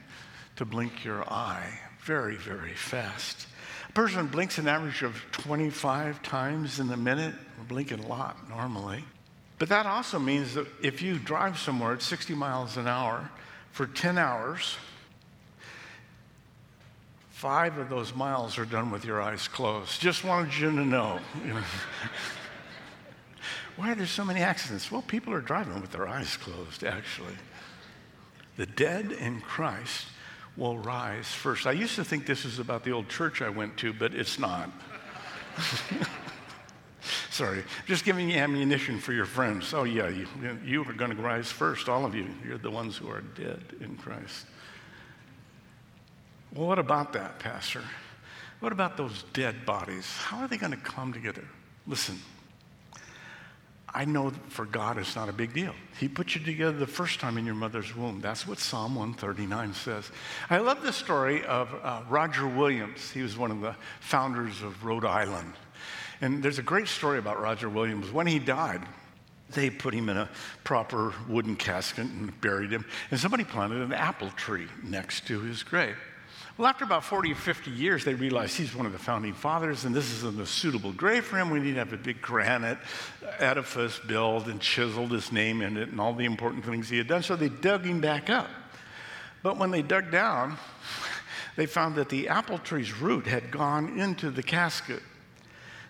to 0.55 0.65
blink 0.65 1.03
your 1.03 1.23
eye. 1.31 1.79
Very, 2.01 2.35
very 2.35 2.73
fast. 2.73 3.47
A 3.89 3.91
person 3.93 4.27
blinks 4.27 4.57
an 4.57 4.67
average 4.67 5.03
of 5.03 5.15
25 5.31 6.23
times 6.23 6.79
in 6.79 6.89
a 6.91 6.97
minute. 6.97 7.35
We're 7.57 7.65
blinking 7.65 7.99
a 7.99 8.07
lot 8.07 8.49
normally. 8.49 9.03
But 9.59 9.69
that 9.69 9.85
also 9.85 10.19
means 10.19 10.55
that 10.55 10.67
if 10.81 11.01
you 11.01 11.19
drive 11.19 11.59
somewhere 11.59 11.93
at 11.93 12.01
60 12.01 12.33
miles 12.33 12.77
an 12.77 12.87
hour 12.87 13.29
for 13.71 13.85
10 13.85 14.17
hours, 14.17 14.75
Five 17.43 17.77
of 17.77 17.89
those 17.89 18.15
miles 18.15 18.57
are 18.57 18.63
done 18.63 18.89
with 18.89 19.03
your 19.03 19.21
eyes 19.21 19.49
closed. 19.49 19.99
Just 19.99 20.23
wanted 20.23 20.57
you 20.57 20.71
to 20.71 20.85
know. 20.85 21.19
Why 23.75 23.91
are 23.91 23.95
there 23.95 24.05
so 24.05 24.23
many 24.23 24.39
accidents? 24.39 24.89
Well, 24.89 25.01
people 25.01 25.33
are 25.33 25.41
driving 25.41 25.81
with 25.81 25.91
their 25.91 26.07
eyes 26.07 26.37
closed, 26.37 26.85
actually. 26.85 27.33
The 28.55 28.65
dead 28.65 29.11
in 29.11 29.41
Christ 29.41 30.05
will 30.55 30.77
rise 30.77 31.27
first. 31.27 31.67
I 31.67 31.73
used 31.73 31.95
to 31.95 32.05
think 32.05 32.25
this 32.25 32.45
was 32.45 32.59
about 32.59 32.85
the 32.85 32.91
old 32.91 33.09
church 33.09 33.41
I 33.41 33.49
went 33.49 33.75
to, 33.79 33.91
but 33.91 34.15
it's 34.15 34.39
not. 34.39 34.69
Sorry, 37.29 37.65
just 37.87 38.05
giving 38.05 38.29
you 38.29 38.37
ammunition 38.37 38.99
for 38.99 39.11
your 39.11 39.25
friends. 39.25 39.73
Oh, 39.73 39.83
yeah, 39.83 40.07
you, 40.07 40.27
you 40.63 40.81
are 40.83 40.93
going 40.93 41.13
to 41.13 41.21
rise 41.21 41.51
first, 41.51 41.89
all 41.89 42.05
of 42.05 42.15
you. 42.15 42.25
You're 42.47 42.57
the 42.57 42.71
ones 42.71 42.95
who 42.95 43.09
are 43.09 43.19
dead 43.19 43.59
in 43.81 43.97
Christ. 43.97 44.45
Well, 46.53 46.67
what 46.67 46.79
about 46.79 47.13
that, 47.13 47.39
Pastor? 47.39 47.81
What 48.59 48.71
about 48.71 48.95
those 48.95 49.23
dead 49.33 49.65
bodies? 49.65 50.05
How 50.05 50.39
are 50.39 50.47
they 50.47 50.57
going 50.57 50.71
to 50.71 50.77
come 50.77 51.11
together? 51.11 51.43
Listen, 51.87 52.19
I 53.93 54.05
know 54.05 54.31
for 54.49 54.65
God 54.65 54.97
it's 54.97 55.15
not 55.15 55.29
a 55.29 55.33
big 55.33 55.53
deal. 55.53 55.73
He 55.99 56.07
put 56.07 56.35
you 56.35 56.41
together 56.41 56.77
the 56.77 56.87
first 56.87 57.19
time 57.19 57.37
in 57.37 57.45
your 57.45 57.55
mother's 57.55 57.95
womb. 57.95 58.21
That's 58.21 58.47
what 58.47 58.59
Psalm 58.59 58.95
139 58.95 59.73
says. 59.73 60.11
I 60.49 60.59
love 60.59 60.83
the 60.83 60.93
story 60.93 61.43
of 61.45 61.73
uh, 61.83 62.01
Roger 62.07 62.47
Williams. 62.47 63.11
He 63.11 63.21
was 63.21 63.37
one 63.37 63.51
of 63.51 63.61
the 63.61 63.75
founders 63.99 64.61
of 64.61 64.85
Rhode 64.85 65.05
Island. 65.05 65.53
And 66.21 66.41
there's 66.41 66.59
a 66.59 66.63
great 66.63 66.87
story 66.87 67.19
about 67.19 67.41
Roger 67.41 67.67
Williams. 67.67 68.11
When 68.11 68.27
he 68.27 68.39
died, 68.39 68.81
they 69.49 69.69
put 69.69 69.93
him 69.93 70.07
in 70.07 70.17
a 70.17 70.29
proper 70.63 71.13
wooden 71.27 71.55
casket 71.55 72.05
and 72.05 72.39
buried 72.41 72.71
him. 72.71 72.85
And 73.11 73.19
somebody 73.19 73.43
planted 73.43 73.81
an 73.81 73.93
apple 73.93 74.29
tree 74.31 74.67
next 74.83 75.27
to 75.27 75.41
his 75.41 75.63
grave. 75.63 75.97
Well, 76.55 76.67
after 76.67 76.85
about 76.85 77.03
40 77.03 77.31
or 77.31 77.35
50 77.35 77.71
years, 77.71 78.05
they 78.05 78.13
realized 78.13 78.57
he's 78.57 78.75
one 78.75 78.85
of 78.85 78.91
the 78.91 78.99
founding 78.99 79.33
fathers, 79.33 79.85
and 79.85 79.95
this 79.95 80.11
isn't 80.11 80.39
a 80.39 80.45
suitable 80.45 80.91
grave 80.91 81.25
for 81.25 81.37
him. 81.37 81.49
We 81.49 81.59
need 81.59 81.73
to 81.73 81.79
have 81.79 81.93
a 81.93 81.97
big 81.97 82.21
granite 82.21 82.77
edifice 83.39 83.97
built 83.97 84.45
and 84.45 84.61
chiseled 84.61 85.11
his 85.11 85.31
name 85.31 85.63
in 85.63 85.77
it 85.77 85.89
and 85.89 85.99
all 85.99 86.13
the 86.13 86.25
important 86.25 86.63
things 86.63 86.89
he 86.89 86.99
had 86.99 87.07
done. 87.07 87.23
So 87.23 87.35
they 87.35 87.49
dug 87.49 87.83
him 87.83 88.01
back 88.01 88.29
up. 88.29 88.49
But 89.41 89.57
when 89.57 89.71
they 89.71 89.81
dug 89.81 90.11
down, 90.11 90.57
they 91.55 91.65
found 91.65 91.95
that 91.95 92.09
the 92.09 92.29
apple 92.29 92.59
tree's 92.59 92.95
root 92.99 93.25
had 93.25 93.49
gone 93.49 93.99
into 93.99 94.29
the 94.29 94.43
casket. 94.43 95.01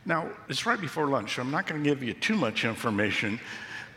Now, 0.06 0.30
it's 0.48 0.66
right 0.66 0.80
before 0.80 1.08
lunch, 1.08 1.36
so 1.36 1.42
I'm 1.42 1.52
not 1.52 1.68
going 1.68 1.84
to 1.84 1.90
give 1.90 2.02
you 2.02 2.14
too 2.14 2.36
much 2.36 2.64
information, 2.64 3.38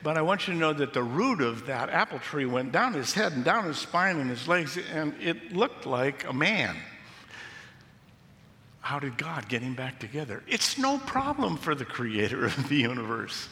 but 0.06 0.16
I 0.16 0.22
want 0.22 0.46
you 0.46 0.54
to 0.54 0.60
know 0.60 0.72
that 0.72 0.92
the 0.92 1.02
root 1.02 1.40
of 1.40 1.66
that 1.66 1.90
apple 1.90 2.20
tree 2.20 2.46
went 2.46 2.70
down 2.70 2.92
his 2.92 3.12
head 3.12 3.32
and 3.32 3.44
down 3.44 3.64
his 3.64 3.78
spine 3.78 4.18
and 4.20 4.30
his 4.30 4.46
legs, 4.46 4.78
and 4.92 5.12
it 5.20 5.52
looked 5.52 5.84
like 5.84 6.24
a 6.28 6.32
man. 6.32 6.76
How 8.82 9.00
did 9.00 9.18
God 9.18 9.48
get 9.48 9.62
him 9.62 9.74
back 9.74 9.98
together? 9.98 10.44
It's 10.46 10.78
no 10.78 10.98
problem 10.98 11.56
for 11.56 11.74
the 11.74 11.84
creator 11.84 12.44
of 12.44 12.68
the 12.68 12.76
universe. 12.76 13.48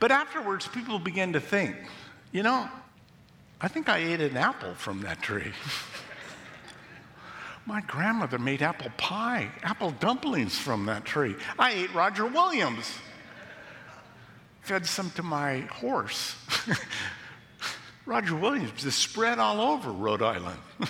But 0.00 0.10
afterwards, 0.10 0.66
people 0.66 0.98
began 0.98 1.34
to 1.34 1.40
think, 1.40 1.76
you 2.32 2.42
know, 2.42 2.68
I 3.60 3.68
think 3.68 3.88
I 3.88 3.98
ate 3.98 4.20
an 4.20 4.36
apple 4.36 4.74
from 4.74 5.02
that 5.02 5.22
tree. 5.22 5.52
My 7.64 7.80
grandmother 7.80 8.40
made 8.40 8.60
apple 8.60 8.90
pie, 8.96 9.52
apple 9.62 9.92
dumplings 9.92 10.58
from 10.58 10.86
that 10.86 11.04
tree. 11.04 11.36
I 11.60 11.70
ate 11.70 11.94
Roger 11.94 12.26
Williams 12.26 12.92
fed 14.62 14.86
some 14.86 15.10
to 15.10 15.22
my 15.22 15.60
horse. 15.60 16.36
Roger 18.06 18.34
Williams 18.34 18.84
is 18.84 18.94
spread 18.94 19.38
all 19.38 19.60
over 19.60 19.92
Rhode 19.92 20.22
Island. 20.22 20.58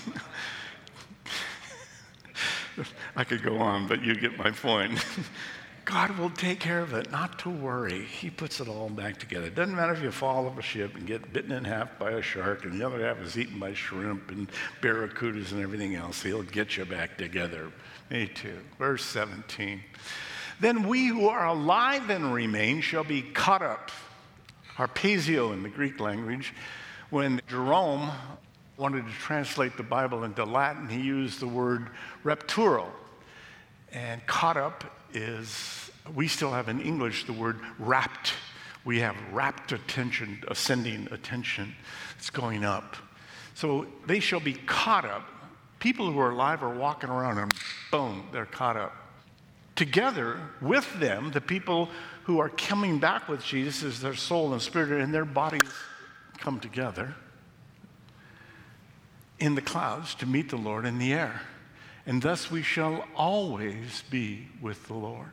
I 3.16 3.24
could 3.24 3.42
go 3.42 3.58
on, 3.58 3.86
but 3.86 4.02
you 4.02 4.14
get 4.14 4.38
my 4.38 4.50
point. 4.50 5.04
God 5.84 6.16
will 6.16 6.30
take 6.30 6.60
care 6.60 6.80
of 6.80 6.94
it, 6.94 7.10
not 7.10 7.40
to 7.40 7.50
worry. 7.50 8.04
He 8.04 8.30
puts 8.30 8.60
it 8.60 8.68
all 8.68 8.88
back 8.88 9.18
together. 9.18 9.48
It 9.48 9.56
doesn't 9.56 9.74
matter 9.74 9.92
if 9.92 10.00
you 10.00 10.12
fall 10.12 10.46
off 10.46 10.56
a 10.56 10.62
ship 10.62 10.94
and 10.94 11.06
get 11.06 11.32
bitten 11.32 11.50
in 11.50 11.64
half 11.64 11.98
by 11.98 12.12
a 12.12 12.22
shark 12.22 12.64
and 12.64 12.80
the 12.80 12.86
other 12.86 13.04
half 13.04 13.18
is 13.18 13.36
eaten 13.36 13.58
by 13.58 13.74
shrimp 13.74 14.30
and 14.30 14.48
barracudas 14.80 15.50
and 15.50 15.60
everything 15.60 15.96
else. 15.96 16.22
He'll 16.22 16.44
get 16.44 16.76
you 16.76 16.84
back 16.84 17.18
together. 17.18 17.72
Me 18.10 18.28
too. 18.28 18.58
Verse 18.78 19.04
17. 19.04 19.82
Then 20.60 20.88
we 20.88 21.06
who 21.06 21.28
are 21.28 21.46
alive 21.46 22.10
and 22.10 22.32
remain 22.32 22.80
shall 22.80 23.04
be 23.04 23.22
caught 23.22 23.62
up. 23.62 23.90
Harpazo 24.76 25.52
in 25.52 25.62
the 25.62 25.68
Greek 25.68 26.00
language. 26.00 26.54
When 27.10 27.40
Jerome 27.46 28.10
wanted 28.76 29.06
to 29.06 29.12
translate 29.12 29.76
the 29.76 29.82
Bible 29.82 30.24
into 30.24 30.44
Latin, 30.44 30.88
he 30.88 31.00
used 31.00 31.40
the 31.40 31.46
word 31.46 31.88
rapturo. 32.24 32.86
And 33.92 34.24
caught 34.26 34.56
up 34.56 34.84
is, 35.12 35.90
we 36.14 36.26
still 36.26 36.50
have 36.50 36.68
in 36.68 36.80
English 36.80 37.26
the 37.26 37.32
word 37.32 37.60
rapt. 37.78 38.32
We 38.84 39.00
have 39.00 39.16
rapt 39.30 39.72
attention, 39.72 40.42
ascending 40.48 41.08
attention. 41.10 41.74
It's 42.16 42.30
going 42.30 42.64
up. 42.64 42.96
So 43.54 43.86
they 44.06 44.20
shall 44.20 44.40
be 44.40 44.54
caught 44.54 45.04
up. 45.04 45.28
People 45.78 46.10
who 46.10 46.18
are 46.18 46.30
alive 46.30 46.62
are 46.62 46.74
walking 46.74 47.10
around 47.10 47.38
and 47.38 47.52
boom, 47.90 48.24
they're 48.32 48.46
caught 48.46 48.76
up 48.76 49.01
together 49.82 50.38
with 50.60 51.00
them, 51.00 51.32
the 51.32 51.40
people 51.40 51.88
who 52.22 52.38
are 52.38 52.48
coming 52.48 53.00
back 53.00 53.28
with 53.28 53.44
Jesus 53.44 53.82
as 53.82 54.00
their 54.00 54.14
soul 54.14 54.52
and 54.52 54.62
spirit 54.62 55.02
and 55.02 55.12
their 55.12 55.24
bodies 55.24 55.72
come 56.38 56.60
together 56.60 57.16
in 59.40 59.56
the 59.56 59.60
clouds 59.60 60.14
to 60.14 60.24
meet 60.24 60.50
the 60.50 60.56
Lord 60.56 60.86
in 60.86 60.98
the 60.98 61.12
air. 61.12 61.42
And 62.06 62.22
thus 62.22 62.48
we 62.48 62.62
shall 62.62 63.04
always 63.16 64.04
be 64.08 64.46
with 64.60 64.86
the 64.86 64.94
Lord. 64.94 65.30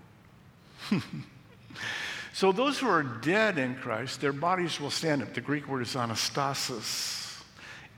so 2.34 2.52
those 2.52 2.80
who 2.80 2.90
are 2.90 3.04
dead 3.04 3.60
in 3.60 3.76
Christ, 3.76 4.20
their 4.20 4.34
bodies 4.34 4.80
will 4.80 4.90
stand 4.90 5.22
up. 5.22 5.36
The 5.36 5.42
Greek 5.42 5.68
word 5.68 5.84
is 5.84 5.94
anastasis, 5.94 7.40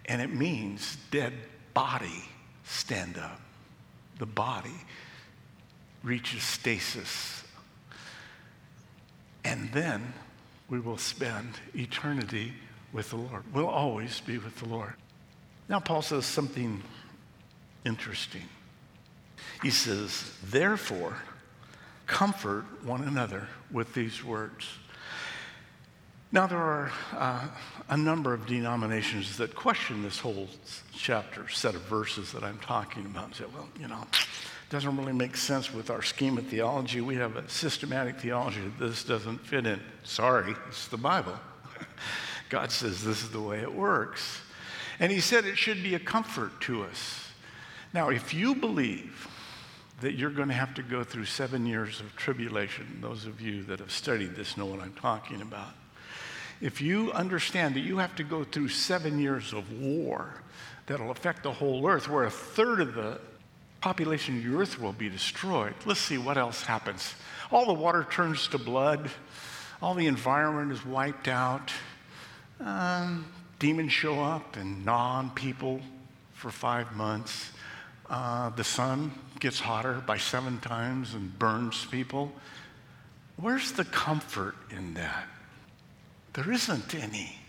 and 0.03 0.21
it 0.21 0.33
means 0.33 0.97
dead 1.11 1.31
body 1.73 2.25
stand 2.65 3.17
up. 3.17 3.39
The 4.19 4.25
body 4.25 4.75
reaches 6.03 6.43
stasis. 6.43 7.43
And 9.43 9.71
then 9.71 10.13
we 10.69 10.79
will 10.79 10.97
spend 10.97 11.55
eternity 11.75 12.53
with 12.93 13.09
the 13.09 13.17
Lord. 13.17 13.43
We'll 13.53 13.67
always 13.67 14.19
be 14.21 14.37
with 14.37 14.57
the 14.59 14.67
Lord. 14.67 14.93
Now, 15.69 15.79
Paul 15.79 16.01
says 16.01 16.25
something 16.25 16.81
interesting. 17.85 18.43
He 19.61 19.69
says, 19.69 20.31
Therefore, 20.43 21.17
comfort 22.07 22.65
one 22.83 23.03
another 23.03 23.47
with 23.71 23.93
these 23.93 24.23
words. 24.23 24.67
Now, 26.33 26.47
there 26.47 26.59
are 26.59 26.91
uh, 27.13 27.47
a 27.89 27.97
number 27.97 28.33
of 28.33 28.45
denominations 28.45 29.37
that 29.37 29.53
question 29.53 30.01
this 30.01 30.19
whole 30.19 30.47
chapter, 30.93 31.49
set 31.49 31.75
of 31.75 31.81
verses 31.81 32.31
that 32.31 32.43
I'm 32.43 32.59
talking 32.59 33.05
about, 33.05 33.35
say, 33.35 33.43
well, 33.53 33.67
you 33.77 33.89
know, 33.89 34.07
doesn't 34.71 34.95
really 34.95 35.11
make 35.11 35.35
sense 35.35 35.73
with 35.73 35.89
our 35.89 36.01
scheme 36.01 36.37
of 36.37 36.47
theology. 36.47 37.01
We 37.01 37.15
have 37.15 37.35
a 37.35 37.47
systematic 37.49 38.21
theology 38.21 38.61
that 38.61 38.79
this 38.79 39.03
doesn't 39.03 39.39
fit 39.39 39.67
in. 39.67 39.81
Sorry, 40.03 40.55
it's 40.69 40.87
the 40.87 40.97
Bible. 40.97 41.37
God 42.49 42.71
says 42.71 43.03
this 43.03 43.21
is 43.21 43.31
the 43.31 43.41
way 43.41 43.59
it 43.59 43.73
works. 43.73 44.39
And 44.97 45.11
He 45.11 45.19
said 45.19 45.43
it 45.43 45.57
should 45.57 45.83
be 45.83 45.93
a 45.95 45.99
comfort 45.99 46.61
to 46.61 46.83
us. 46.83 47.27
Now, 47.93 48.09
if 48.09 48.33
you 48.33 48.55
believe 48.55 49.27
that 49.99 50.13
you're 50.13 50.29
going 50.29 50.47
to 50.47 50.53
have 50.53 50.73
to 50.75 50.83
go 50.83 51.03
through 51.03 51.25
seven 51.25 51.65
years 51.65 51.99
of 51.99 52.15
tribulation, 52.15 52.99
those 53.01 53.25
of 53.25 53.41
you 53.41 53.63
that 53.63 53.79
have 53.79 53.91
studied 53.91 54.35
this 54.35 54.55
know 54.55 54.65
what 54.65 54.79
I'm 54.79 54.93
talking 54.93 55.41
about. 55.41 55.73
If 56.61 56.79
you 56.79 57.11
understand 57.11 57.75
that 57.75 57.81
you 57.81 57.97
have 57.97 58.15
to 58.15 58.23
go 58.23 58.45
through 58.45 58.69
seven 58.69 59.19
years 59.19 59.51
of 59.51 59.69
war 59.81 60.41
that'll 60.85 61.11
affect 61.11 61.43
the 61.43 61.51
whole 61.51 61.85
earth, 61.85 62.07
where 62.07 62.23
a 62.23 62.31
third 62.31 62.79
of 62.79 62.93
the 62.93 63.19
population 63.81 64.37
of 64.37 64.43
the 64.43 64.57
earth 64.57 64.79
will 64.79 64.93
be 64.93 65.09
destroyed. 65.09 65.73
Let's 65.85 65.99
see 65.99 66.17
what 66.17 66.37
else 66.37 66.63
happens. 66.63 67.15
All 67.51 67.65
the 67.65 67.73
water 67.73 68.07
turns 68.09 68.47
to 68.49 68.57
blood, 68.57 69.09
all 69.81 69.95
the 69.95 70.07
environment 70.07 70.71
is 70.71 70.85
wiped 70.85 71.27
out. 71.27 71.71
Um, 72.59 73.25
demons 73.57 73.91
show 73.91 74.21
up 74.21 74.55
and 74.55 74.85
gnaw 74.85 75.17
on 75.17 75.31
people 75.31 75.81
for 76.33 76.51
five 76.51 76.95
months. 76.95 77.51
Uh, 78.09 78.49
the 78.49 78.63
sun 78.63 79.11
gets 79.39 79.59
hotter 79.59 80.03
by 80.05 80.17
seven 80.17 80.59
times 80.59 81.15
and 81.15 81.37
burns 81.39 81.85
people. 81.85 82.31
Where's 83.37 83.71
the 83.71 83.85
comfort 83.85 84.55
in 84.69 84.93
that? 84.93 85.27
There 86.33 86.51
isn't 86.51 86.93
any. 86.93 87.40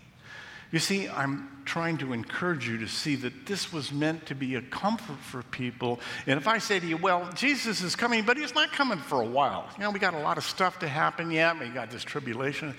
You 0.73 0.79
see, 0.79 1.07
I'm 1.07 1.49
trying 1.65 1.99
to 1.99 2.13
encourage 2.13 2.67
you 2.67 2.79
to 2.79 2.87
see 2.87 3.15
that 3.17 3.45
this 3.45 3.71
was 3.71 3.91
meant 3.91 4.25
to 4.25 4.33
be 4.33 4.55
a 4.55 4.61
comfort 4.63 5.19
for 5.19 5.43
people. 5.43 5.99
And 6.25 6.35
if 6.35 6.47
I 6.47 6.57
say 6.57 6.79
to 6.79 6.87
you, 6.87 6.97
well, 6.97 7.29
Jesus 7.35 7.83
is 7.83 7.95
coming, 7.95 8.25
but 8.25 8.37
he's 8.37 8.55
not 8.55 8.71
coming 8.71 8.97
for 8.97 9.21
a 9.21 9.25
while. 9.25 9.69
You 9.77 9.83
know, 9.83 9.91
we 9.91 9.99
got 9.99 10.15
a 10.15 10.19
lot 10.19 10.39
of 10.39 10.43
stuff 10.43 10.79
to 10.79 10.87
happen 10.87 11.29
yet. 11.29 11.59
We 11.59 11.69
got 11.69 11.91
this 11.91 12.03
tribulation. 12.03 12.73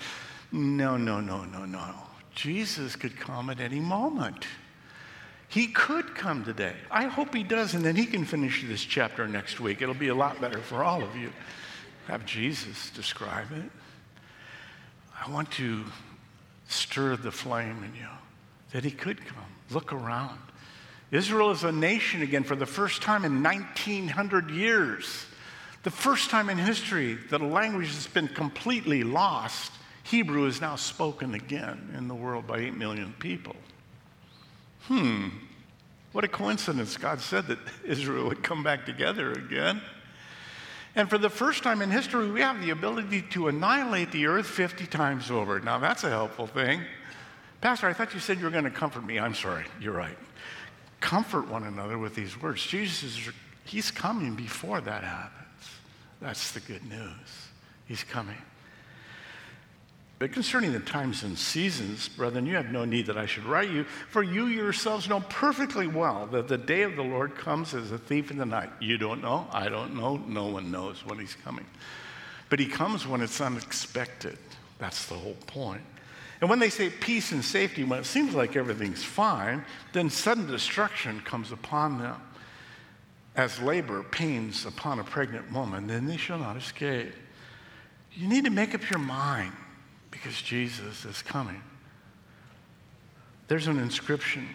No, 0.51 0.97
no, 0.97 1.21
no, 1.21 1.45
no, 1.45 1.63
no. 1.63 1.95
Jesus 2.35 2.97
could 2.97 3.17
come 3.17 3.49
at 3.49 3.61
any 3.61 3.79
moment. 3.79 4.45
He 5.47 5.67
could 5.67 6.15
come 6.15 6.43
today. 6.43 6.75
I 6.91 7.05
hope 7.05 7.33
he 7.33 7.43
does, 7.43 7.75
and 7.75 7.85
then 7.85 7.95
he 7.95 8.05
can 8.05 8.25
finish 8.25 8.61
this 8.67 8.83
chapter 8.83 9.25
next 9.25 9.61
week. 9.61 9.81
It'll 9.81 9.95
be 9.95 10.09
a 10.09 10.15
lot 10.15 10.41
better 10.41 10.59
for 10.59 10.83
all 10.83 11.01
of 11.01 11.15
you. 11.15 11.31
Have 12.07 12.25
Jesus 12.25 12.89
describe 12.89 13.53
it. 13.53 13.71
I 15.25 15.31
want 15.31 15.49
to 15.51 15.85
stir 16.67 17.15
the 17.15 17.31
flame 17.31 17.83
in 17.83 17.95
you 17.95 18.07
that 18.71 18.83
he 18.83 18.91
could 18.91 19.25
come. 19.25 19.45
Look 19.71 19.93
around. 19.93 20.39
Israel 21.11 21.51
is 21.51 21.63
a 21.63 21.71
nation 21.71 22.21
again 22.21 22.43
for 22.43 22.55
the 22.55 22.65
first 22.65 23.01
time 23.01 23.23
in 23.25 23.41
1900 23.43 24.49
years. 24.49 25.25
The 25.83 25.91
first 25.91 26.29
time 26.29 26.49
in 26.49 26.57
history 26.57 27.13
that 27.29 27.41
a 27.41 27.45
language 27.45 27.87
has 27.87 28.07
been 28.07 28.27
completely 28.27 29.03
lost. 29.03 29.71
Hebrew 30.03 30.45
is 30.45 30.61
now 30.61 30.75
spoken 30.75 31.35
again 31.35 31.93
in 31.97 32.07
the 32.07 32.15
world 32.15 32.47
by 32.47 32.59
8 32.59 32.75
million 32.75 33.13
people. 33.19 33.55
Hmm, 34.83 35.29
what 36.11 36.23
a 36.23 36.27
coincidence. 36.27 36.97
God 36.97 37.21
said 37.21 37.47
that 37.47 37.59
Israel 37.85 38.27
would 38.27 38.43
come 38.43 38.63
back 38.63 38.85
together 38.85 39.31
again. 39.31 39.81
And 40.95 41.09
for 41.09 41.17
the 41.17 41.29
first 41.29 41.63
time 41.63 41.81
in 41.81 41.91
history, 41.91 42.31
we 42.31 42.41
have 42.41 42.61
the 42.61 42.69
ability 42.69 43.23
to 43.31 43.49
annihilate 43.49 44.11
the 44.11 44.27
earth 44.27 44.47
50 44.47 44.87
times 44.87 45.29
over. 45.29 45.59
Now, 45.59 45.77
that's 45.77 46.03
a 46.03 46.09
helpful 46.09 46.47
thing. 46.47 46.81
Pastor, 47.59 47.87
I 47.87 47.93
thought 47.93 48.13
you 48.13 48.19
said 48.19 48.37
you 48.37 48.45
were 48.45 48.51
going 48.51 48.63
to 48.63 48.69
comfort 48.69 49.05
me. 49.05 49.19
I'm 49.19 49.35
sorry, 49.35 49.65
you're 49.79 49.93
right. 49.93 50.17
Comfort 51.01 51.47
one 51.47 51.63
another 51.63 51.97
with 51.97 52.15
these 52.15 52.41
words. 52.41 52.65
Jesus 52.65 53.03
is 53.03 53.33
He's 53.65 53.89
coming 53.89 54.35
before 54.35 54.79
that 54.81 55.03
happens. 55.03 55.41
That's 56.21 56.51
the 56.51 56.59
good 56.59 56.87
news. 56.87 57.49
He's 57.87 58.03
coming. 58.03 58.37
But 60.17 60.31
concerning 60.31 60.71
the 60.71 60.79
times 60.79 61.23
and 61.23 61.37
seasons, 61.37 62.07
brethren, 62.07 62.45
you 62.45 62.55
have 62.55 62.71
no 62.71 62.85
need 62.85 63.07
that 63.07 63.17
I 63.17 63.25
should 63.25 63.43
write 63.43 63.69
you, 63.69 63.83
for 63.83 64.23
you 64.23 64.47
yourselves 64.47 65.09
know 65.09 65.19
perfectly 65.19 65.87
well 65.87 66.25
that 66.27 66.47
the 66.47 66.57
day 66.57 66.83
of 66.83 66.95
the 66.95 67.03
Lord 67.03 67.35
comes 67.35 67.73
as 67.73 67.91
a 67.91 67.97
thief 67.97 68.31
in 68.31 68.37
the 68.37 68.45
night. 68.45 68.69
You 68.79 68.97
don't 68.97 69.21
know, 69.21 69.45
I 69.51 69.67
don't 69.67 69.95
know, 69.95 70.15
no 70.15 70.45
one 70.45 70.71
knows 70.71 71.05
when 71.05 71.19
he's 71.19 71.35
coming. 71.43 71.65
But 72.49 72.59
he 72.59 72.65
comes 72.65 73.05
when 73.05 73.19
it's 73.19 73.41
unexpected. 73.41 74.37
That's 74.79 75.05
the 75.07 75.15
whole 75.15 75.37
point. 75.47 75.81
And 76.39 76.49
when 76.49 76.59
they 76.59 76.69
say 76.69 76.89
peace 76.89 77.33
and 77.33 77.43
safety, 77.43 77.83
when 77.83 77.99
it 77.99 78.05
seems 78.05 78.33
like 78.33 78.55
everything's 78.55 79.03
fine, 79.03 79.65
then 79.91 80.09
sudden 80.09 80.47
destruction 80.47 81.19
comes 81.21 81.51
upon 81.51 81.99
them. 81.99 82.21
As 83.35 83.59
labor 83.59 84.03
pains 84.03 84.65
upon 84.65 84.99
a 84.99 85.03
pregnant 85.03 85.51
woman, 85.51 85.87
then 85.87 86.05
they 86.05 86.15
shall 86.15 86.39
not 86.39 86.55
escape. 86.55 87.11
You 88.13 88.29
need 88.29 88.45
to 88.45 88.49
make 88.49 88.73
up 88.73 88.89
your 88.89 88.99
mind 88.99 89.51
because 90.15 90.41
Jesus 90.41 91.03
is 91.03 91.21
coming. 91.21 91.61
There's 93.49 93.67
an 93.67 93.77
inscription 93.77 94.47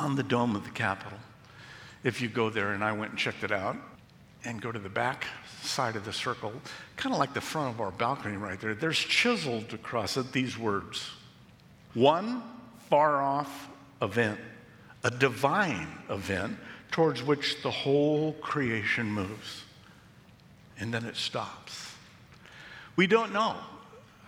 on 0.00 0.16
the 0.16 0.24
dome 0.24 0.56
of 0.56 0.64
the 0.64 0.70
Capitol. 0.70 1.18
If 2.02 2.20
you 2.20 2.28
go 2.28 2.50
there, 2.50 2.72
and 2.72 2.82
I 2.82 2.90
went 2.90 3.12
and 3.12 3.18
checked 3.18 3.44
it 3.44 3.52
out, 3.52 3.76
and 4.44 4.60
go 4.60 4.72
to 4.72 4.80
the 4.80 4.88
back 4.88 5.26
side 5.62 5.94
of 5.94 6.04
the 6.04 6.12
circle, 6.12 6.52
kind 6.96 7.14
of 7.14 7.20
like 7.20 7.34
the 7.34 7.40
front 7.40 7.72
of 7.72 7.80
our 7.80 7.92
balcony 7.92 8.36
right 8.36 8.60
there, 8.60 8.74
there's 8.74 8.98
chiseled 8.98 9.72
across 9.72 10.16
it 10.16 10.32
these 10.32 10.58
words 10.58 11.08
One 11.94 12.42
far 12.90 13.22
off 13.22 13.68
event, 14.02 14.40
a 15.04 15.10
divine 15.10 15.86
event 16.10 16.56
towards 16.90 17.22
which 17.22 17.62
the 17.62 17.70
whole 17.70 18.32
creation 18.34 19.06
moves. 19.06 19.62
And 20.80 20.92
then 20.92 21.04
it 21.04 21.14
stops. 21.14 21.94
We 22.96 23.06
don't 23.06 23.32
know 23.32 23.56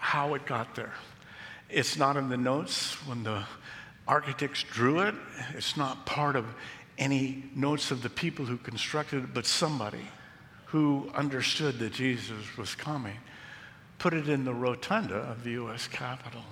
how 0.05 0.35
it 0.35 0.45
got 0.45 0.75
there. 0.75 0.93
It's 1.71 1.97
not 1.97 2.19
in 2.19 2.29
the 2.29 2.37
notes 2.37 2.93
when 3.07 3.23
the 3.23 3.43
architects 4.07 4.63
drew 4.63 5.01
it, 5.01 5.15
it's 5.55 5.79
not 5.79 6.05
part 6.05 6.37
of 6.37 6.45
any 6.99 7.45
notes 7.57 7.91
of 7.91 8.03
the 8.03 8.11
people 8.11 8.45
who 8.45 8.59
constructed 8.59 9.25
it, 9.25 9.33
but 9.33 9.47
somebody 9.47 10.07
who 10.67 11.11
understood 11.15 11.79
that 11.79 11.95
Jesus 11.95 12.55
was 12.59 12.75
coming 12.75 13.17
put 13.99 14.13
it 14.13 14.29
in 14.29 14.45
the 14.45 14.53
rotunda 14.53 15.15
of 15.15 15.43
the 15.43 15.53
U.S. 15.53 15.89
Capitol. 15.89 16.45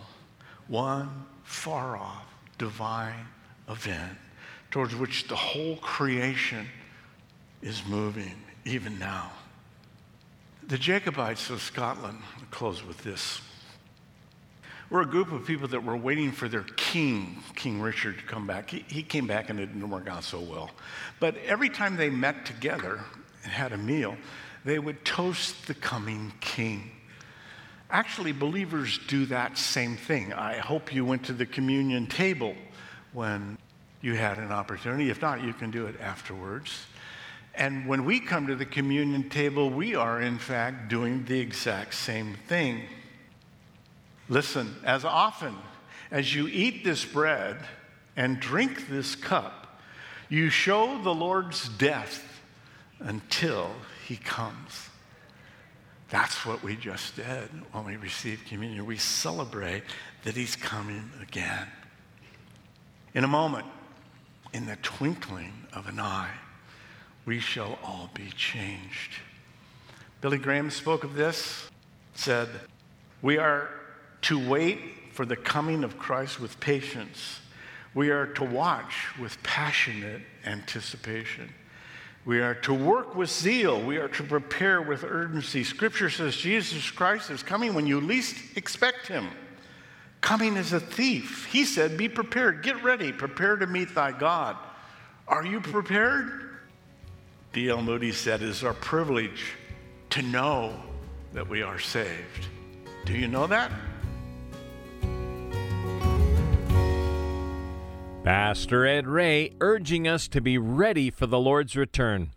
One 0.69 1.27
far 1.45 1.99
off 1.99 2.25
divine 2.57 3.27
event 3.69 4.17
towards 4.71 4.97
which 4.97 5.29
the 5.29 5.37
whole 5.37 5.77
creation 5.77 6.67
is 7.61 7.83
moving 7.87 8.35
even 8.65 8.99
now. 8.99 9.31
The 10.69 10.79
Jacobites 10.79 11.51
of 11.51 11.61
Scotland, 11.61 12.19
I'll 12.39 12.47
close 12.51 12.85
with 12.85 13.03
this. 13.03 13.41
We're 14.91 15.03
a 15.03 15.07
group 15.07 15.33
of 15.33 15.47
people 15.47 15.69
that 15.69 15.83
were 15.83 15.97
waiting 15.97 16.33
for 16.33 16.49
their 16.49 16.65
king, 16.77 17.43
King 17.57 17.81
Richard, 17.81 18.19
to 18.19 18.25
come 18.25 18.47
back. 18.47 18.71
He, 18.71 18.85
he 18.89 19.03
came 19.03 19.27
back 19.27 19.51
and 19.51 19.59
it 19.59 19.67
didn't 19.67 19.89
work 19.89 20.07
out 20.07 20.23
so 20.23 20.39
well. 20.39 20.71
But 21.19 21.37
every 21.47 21.69
time 21.69 21.97
they 21.97 22.11
met 22.11 22.47
together 22.47 23.01
and 23.43 23.53
had 23.53 23.73
a 23.73 23.79
meal, 23.79 24.17
they 24.65 24.79
would 24.79 25.05
toast 25.05 25.67
the 25.67 25.75
coming 25.75 26.33
king. 26.41 26.91
Actually, 27.91 28.33
believers 28.33 29.01
do 29.09 29.27
that 29.27 29.59
same 29.59 29.97
thing. 29.97 30.33
I 30.33 30.59
hope 30.59 30.95
you 30.95 31.05
went 31.05 31.25
to 31.25 31.33
the 31.33 31.47
communion 31.47 32.07
table 32.07 32.55
when 33.13 33.59
you 34.01 34.15
had 34.15 34.39
an 34.39 34.53
opportunity. 34.53 35.11
If 35.11 35.21
not, 35.21 35.43
you 35.43 35.53
can 35.53 35.71
do 35.71 35.87
it 35.87 36.01
afterwards. 36.01 36.87
And 37.55 37.87
when 37.87 38.05
we 38.05 38.19
come 38.21 38.47
to 38.47 38.57
the 38.57 38.65
communion 38.65 39.29
table, 39.29 39.69
we 39.69 39.95
are 39.95 40.21
in 40.21 40.39
fact 40.39 40.89
doing 40.89 41.25
the 41.25 41.39
exact 41.39 41.95
same 41.95 42.37
thing. 42.49 42.83
Listen, 44.29 44.77
as 44.85 45.05
often 45.05 45.57
as 46.11 46.35
you 46.35 46.49
eat 46.49 46.85
this 46.85 47.05
bread 47.05 47.59
and 48.17 48.41
drink 48.41 48.89
this 48.89 49.15
cup, 49.15 49.81
you 50.29 50.49
show 50.49 51.03
the 51.03 51.15
Lord's 51.15 51.69
death 51.69 52.41
until 53.01 53.71
he 54.07 54.17
comes. 54.17 54.89
That's 56.09 56.45
what 56.47 56.63
we 56.63 56.77
just 56.77 57.17
did 57.17 57.49
when 57.73 57.85
we 57.85 57.97
received 57.97 58.47
communion. 58.47 58.85
We 58.87 58.99
celebrate 58.99 59.83
that 60.25 60.37
he's 60.37 60.57
coming 60.57 61.11
again. 61.21 61.67
In 63.15 63.25
a 63.25 63.29
moment, 63.29 63.67
in 64.53 64.67
the 64.67 64.77
twinkling 64.77 65.53
of 65.73 65.87
an 65.87 65.99
eye, 65.99 66.35
we 67.25 67.39
shall 67.39 67.79
all 67.83 68.11
be 68.15 68.31
changed. 68.37 69.21
Billy 70.21 70.39
Graham 70.39 70.71
spoke 70.71 71.05
of 71.05 71.15
this, 71.15 71.69
said, 72.15 72.49
We 73.21 73.39
are 73.39 73.69
to 74.23 74.49
wait 74.49 74.79
for 75.13 75.27
the 75.27 75.37
coming 75.37 75.85
of 75.85 75.99
Christ 75.99 76.41
with 76.41 76.59
patience. 76.61 77.41
We 77.95 78.11
are 78.11 78.27
to 78.27 78.45
watch 78.45 79.19
with 79.19 79.41
passionate 79.43 80.23
anticipation. 80.47 81.51
We 82.25 82.41
are 82.41 82.55
to 82.55 82.73
work 82.73 83.17
with 83.17 83.31
zeal. 83.31 83.81
We 83.81 83.97
are 83.97 84.09
to 84.09 84.23
prepare 84.23 84.81
with 84.81 85.05
urgency. 85.05 85.65
Scripture 85.65 86.09
says 86.09 86.37
Jesus 86.37 86.91
Christ 86.91 87.31
is 87.31 87.43
coming 87.43 87.75
when 87.75 87.87
you 87.87 88.01
least 88.01 88.57
expect 88.57 89.09
him. 89.09 89.29
Coming 90.21 90.57
as 90.57 90.73
a 90.73 90.79
thief. 90.79 91.47
He 91.47 91.65
said, 91.65 91.97
Be 91.97 92.09
prepared, 92.09 92.63
get 92.63 92.83
ready, 92.83 93.13
prepare 93.13 93.57
to 93.57 93.67
meet 93.67 93.95
thy 93.95 94.13
God. 94.13 94.57
Are 95.27 95.45
you 95.45 95.61
prepared? 95.61 96.52
D.L. 97.53 97.83
Moody 97.83 98.13
said, 98.13 98.41
It 98.41 98.49
is 98.49 98.65
our 98.65 98.73
privilege 98.73 99.53
to 100.11 100.23
know 100.23 100.75
that 101.35 101.47
we 101.47 101.61
are 101.61 101.79
saved. 101.79 102.47
Do 103.05 103.13
you 103.13 103.29
know 103.29 103.47
that? 103.47 103.71
Pastor 108.25 108.87
Ed 108.87 109.07
Ray 109.07 109.53
urging 109.61 110.09
us 110.09 110.29
to 110.29 110.41
be 110.41 110.57
ready 110.57 111.11
for 111.11 111.27
the 111.27 111.41
Lord's 111.41 111.77
return. 111.77 112.31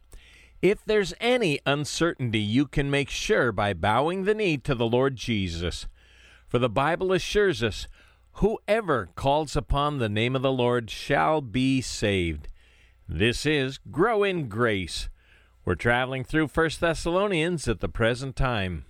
If 0.61 0.83
there's 0.83 1.13
any 1.21 1.59
uncertainty, 1.65 2.39
you 2.39 2.65
can 2.65 2.89
make 2.89 3.09
sure 3.09 3.53
by 3.53 3.73
bowing 3.73 4.23
the 4.23 4.33
knee 4.33 4.57
to 4.57 4.75
the 4.75 4.87
Lord 4.87 5.15
Jesus. 5.15 5.87
For 6.47 6.59
the 6.59 6.69
Bible 6.69 7.13
assures 7.13 7.63
us, 7.63 7.87
whoever 8.33 9.09
calls 9.15 9.55
upon 9.55 9.99
the 9.99 10.09
name 10.09 10.35
of 10.35 10.41
the 10.41 10.51
Lord 10.51 10.89
shall 10.89 11.39
be 11.39 11.79
saved. 11.81 12.49
This 13.07 13.45
is 13.45 13.77
Grow 13.91 14.23
in 14.23 14.49
Grace. 14.49 15.09
We're 15.63 15.75
traveling 15.75 16.23
through 16.23 16.47
1 16.47 16.69
Thessalonians 16.79 17.67
at 17.67 17.79
the 17.79 17.87
present 17.87 18.35
time. 18.35 18.85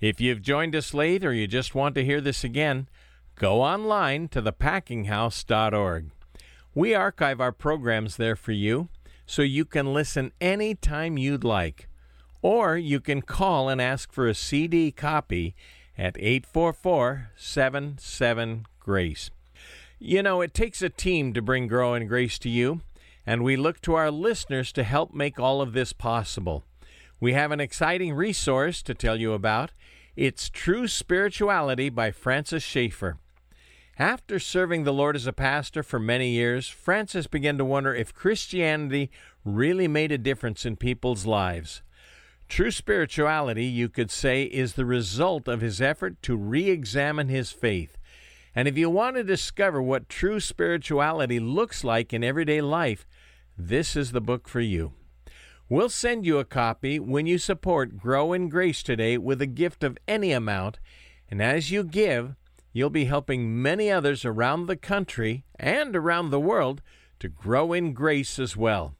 If 0.00 0.20
you've 0.20 0.42
joined 0.42 0.76
us 0.76 0.92
late 0.92 1.24
or 1.24 1.32
you 1.32 1.46
just 1.46 1.74
want 1.74 1.94
to 1.94 2.04
hear 2.04 2.20
this 2.20 2.44
again, 2.44 2.90
go 3.36 3.62
online 3.62 4.28
to 4.28 4.42
thepackinghouse.org. 4.42 6.10
We 6.74 6.94
archive 6.94 7.40
our 7.40 7.52
programs 7.52 8.18
there 8.18 8.36
for 8.36 8.52
you 8.52 8.90
so 9.24 9.40
you 9.40 9.64
can 9.64 9.94
listen 9.94 10.32
anytime 10.38 11.16
you'd 11.16 11.42
like. 11.42 11.88
Or 12.42 12.76
you 12.76 13.00
can 13.00 13.22
call 13.22 13.70
and 13.70 13.80
ask 13.80 14.12
for 14.12 14.28
a 14.28 14.34
CD 14.34 14.92
copy 14.92 15.54
at 15.96 16.18
844 16.18 17.30
77 17.34 18.66
Grace. 18.78 19.30
You 19.98 20.22
know, 20.22 20.42
it 20.42 20.52
takes 20.52 20.82
a 20.82 20.90
team 20.90 21.32
to 21.32 21.40
bring 21.40 21.66
Grow 21.66 21.94
in 21.94 22.06
Grace 22.06 22.38
to 22.40 22.50
you 22.50 22.82
and 23.26 23.42
we 23.42 23.56
look 23.56 23.80
to 23.82 23.94
our 23.94 24.10
listeners 24.10 24.72
to 24.72 24.82
help 24.82 25.14
make 25.14 25.38
all 25.38 25.60
of 25.60 25.72
this 25.72 25.92
possible. 25.92 26.64
We 27.20 27.34
have 27.34 27.52
an 27.52 27.60
exciting 27.60 28.14
resource 28.14 28.82
to 28.82 28.94
tell 28.94 29.16
you 29.16 29.32
about. 29.32 29.70
It's 30.16 30.50
True 30.50 30.88
Spirituality 30.88 31.88
by 31.88 32.10
Francis 32.10 32.62
Schaeffer. 32.62 33.18
After 33.98 34.38
serving 34.38 34.84
the 34.84 34.92
Lord 34.92 35.16
as 35.16 35.26
a 35.26 35.32
pastor 35.32 35.82
for 35.82 36.00
many 36.00 36.30
years, 36.30 36.68
Francis 36.68 37.26
began 37.26 37.58
to 37.58 37.64
wonder 37.64 37.94
if 37.94 38.14
Christianity 38.14 39.10
really 39.44 39.86
made 39.86 40.10
a 40.10 40.18
difference 40.18 40.66
in 40.66 40.76
people's 40.76 41.26
lives. 41.26 41.82
True 42.48 42.70
spirituality, 42.70 43.64
you 43.64 43.88
could 43.88 44.10
say, 44.10 44.44
is 44.44 44.74
the 44.74 44.84
result 44.84 45.46
of 45.46 45.60
his 45.60 45.80
effort 45.80 46.20
to 46.22 46.36
re 46.36 46.68
examine 46.68 47.28
his 47.28 47.50
faith. 47.52 47.96
And 48.54 48.68
if 48.68 48.76
you 48.76 48.90
want 48.90 49.16
to 49.16 49.24
discover 49.24 49.80
what 49.80 50.08
true 50.08 50.40
spirituality 50.40 51.40
looks 51.40 51.84
like 51.84 52.12
in 52.12 52.22
everyday 52.22 52.60
life, 52.60 53.06
this 53.56 53.96
is 53.96 54.12
the 54.12 54.20
book 54.20 54.48
for 54.48 54.60
you. 54.60 54.92
We'll 55.68 55.88
send 55.88 56.26
you 56.26 56.38
a 56.38 56.44
copy 56.44 56.98
when 56.98 57.26
you 57.26 57.38
support 57.38 57.96
Grow 57.96 58.32
in 58.34 58.50
Grace 58.50 58.82
today 58.82 59.16
with 59.16 59.40
a 59.40 59.46
gift 59.46 59.82
of 59.82 59.96
any 60.06 60.32
amount, 60.32 60.78
and 61.30 61.40
as 61.40 61.70
you 61.70 61.82
give, 61.82 62.34
you'll 62.74 62.90
be 62.90 63.06
helping 63.06 63.62
many 63.62 63.90
others 63.90 64.24
around 64.24 64.66
the 64.66 64.76
country 64.76 65.44
and 65.58 65.96
around 65.96 66.28
the 66.28 66.40
world 66.40 66.82
to 67.20 67.28
grow 67.28 67.72
in 67.72 67.94
grace 67.94 68.38
as 68.38 68.56
well. 68.56 68.94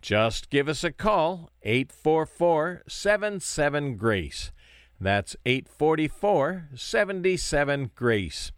Just 0.00 0.48
give 0.48 0.68
us 0.68 0.84
a 0.84 0.92
call, 0.92 1.50
844 1.62 2.84
77 2.86 3.96
Grace. 3.96 4.52
That's 5.00 5.36
844 5.44 6.68
77 6.74 7.90
Grace. 7.94 8.52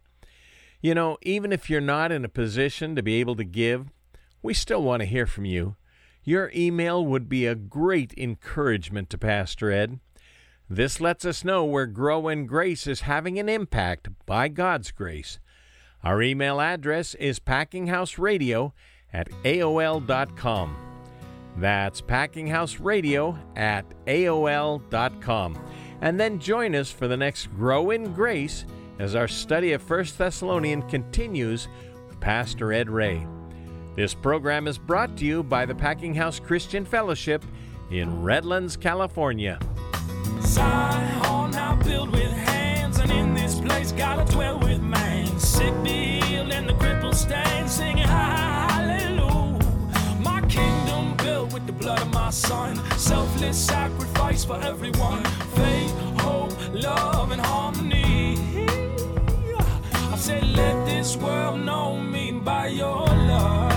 You 0.81 0.95
know, 0.95 1.17
even 1.21 1.53
if 1.53 1.69
you're 1.69 1.79
not 1.79 2.11
in 2.11 2.25
a 2.25 2.29
position 2.29 2.95
to 2.95 3.03
be 3.03 3.19
able 3.19 3.35
to 3.35 3.43
give, 3.43 3.91
we 4.41 4.53
still 4.53 4.81
want 4.81 5.01
to 5.01 5.05
hear 5.05 5.27
from 5.27 5.45
you. 5.45 5.75
Your 6.23 6.51
email 6.55 7.05
would 7.05 7.29
be 7.29 7.45
a 7.45 7.55
great 7.55 8.13
encouragement 8.17 9.09
to 9.11 9.17
Pastor 9.17 9.71
Ed. 9.71 9.99
This 10.69 10.99
lets 10.99 11.25
us 11.25 11.43
know 11.43 11.65
where 11.65 11.85
Grow 11.85 12.27
in 12.27 12.45
Grace 12.45 12.87
is 12.87 13.01
having 13.01 13.37
an 13.37 13.49
impact 13.49 14.07
by 14.25 14.47
God's 14.47 14.91
grace. 14.91 15.39
Our 16.03 16.21
email 16.21 16.59
address 16.59 17.13
is 17.15 17.39
packinghouseradio 17.39 18.71
at 19.13 19.29
AOL.com. 19.43 20.77
That's 21.57 22.01
packinghouseradio 22.01 23.37
at 23.57 23.85
AOL.com. 24.05 25.65
And 26.01 26.19
then 26.19 26.39
join 26.39 26.73
us 26.73 26.89
for 26.89 27.07
the 27.07 27.17
next 27.17 27.47
Grow 27.47 27.91
in 27.91 28.13
Grace 28.13 28.65
as 28.99 29.15
our 29.15 29.27
study 29.27 29.73
of 29.73 29.89
1 29.89 30.05
Thessalonians 30.17 30.89
continues 30.89 31.67
with 32.07 32.19
Pastor 32.19 32.73
Ed 32.73 32.89
Ray. 32.89 33.25
This 33.95 34.13
program 34.13 34.67
is 34.67 34.77
brought 34.77 35.17
to 35.17 35.25
you 35.25 35.43
by 35.43 35.65
the 35.65 35.75
Packing 35.75 36.15
House 36.15 36.39
Christian 36.39 36.85
Fellowship 36.85 37.43
in 37.89 38.21
Redlands, 38.21 38.77
California. 38.77 39.59
Zion 40.41 41.21
place 43.91 43.91
dwell 44.31 44.59
with 44.59 44.81
man. 44.81 45.39
Sick 45.39 45.73
be 45.83 46.21
healed 46.21 46.51
and 46.51 46.67
the 46.67 46.73
crippled 46.73 47.15
stand, 47.15 47.69
singing 47.69 48.07
hallelujah. 48.07 49.59
My 50.21 50.41
kingdom 50.41 51.15
built 51.17 51.53
with 51.53 51.65
the 51.65 51.73
blood 51.73 52.01
of 52.01 52.13
my 52.13 52.29
son, 52.29 52.75
selfless 52.97 53.57
sacrifice 53.57 54.45
for 54.45 54.59
everyone. 54.61 55.23
Faith, 55.55 55.93
hope, 56.19 56.53
love, 56.73 57.31
and 57.31 57.41
harmony 57.41 58.20
said, 60.21 60.43
let 60.49 60.85
this 60.85 61.17
world 61.17 61.59
know 61.61 61.97
me 61.97 62.31
by 62.31 62.67
your 62.67 63.07
love. 63.07 63.70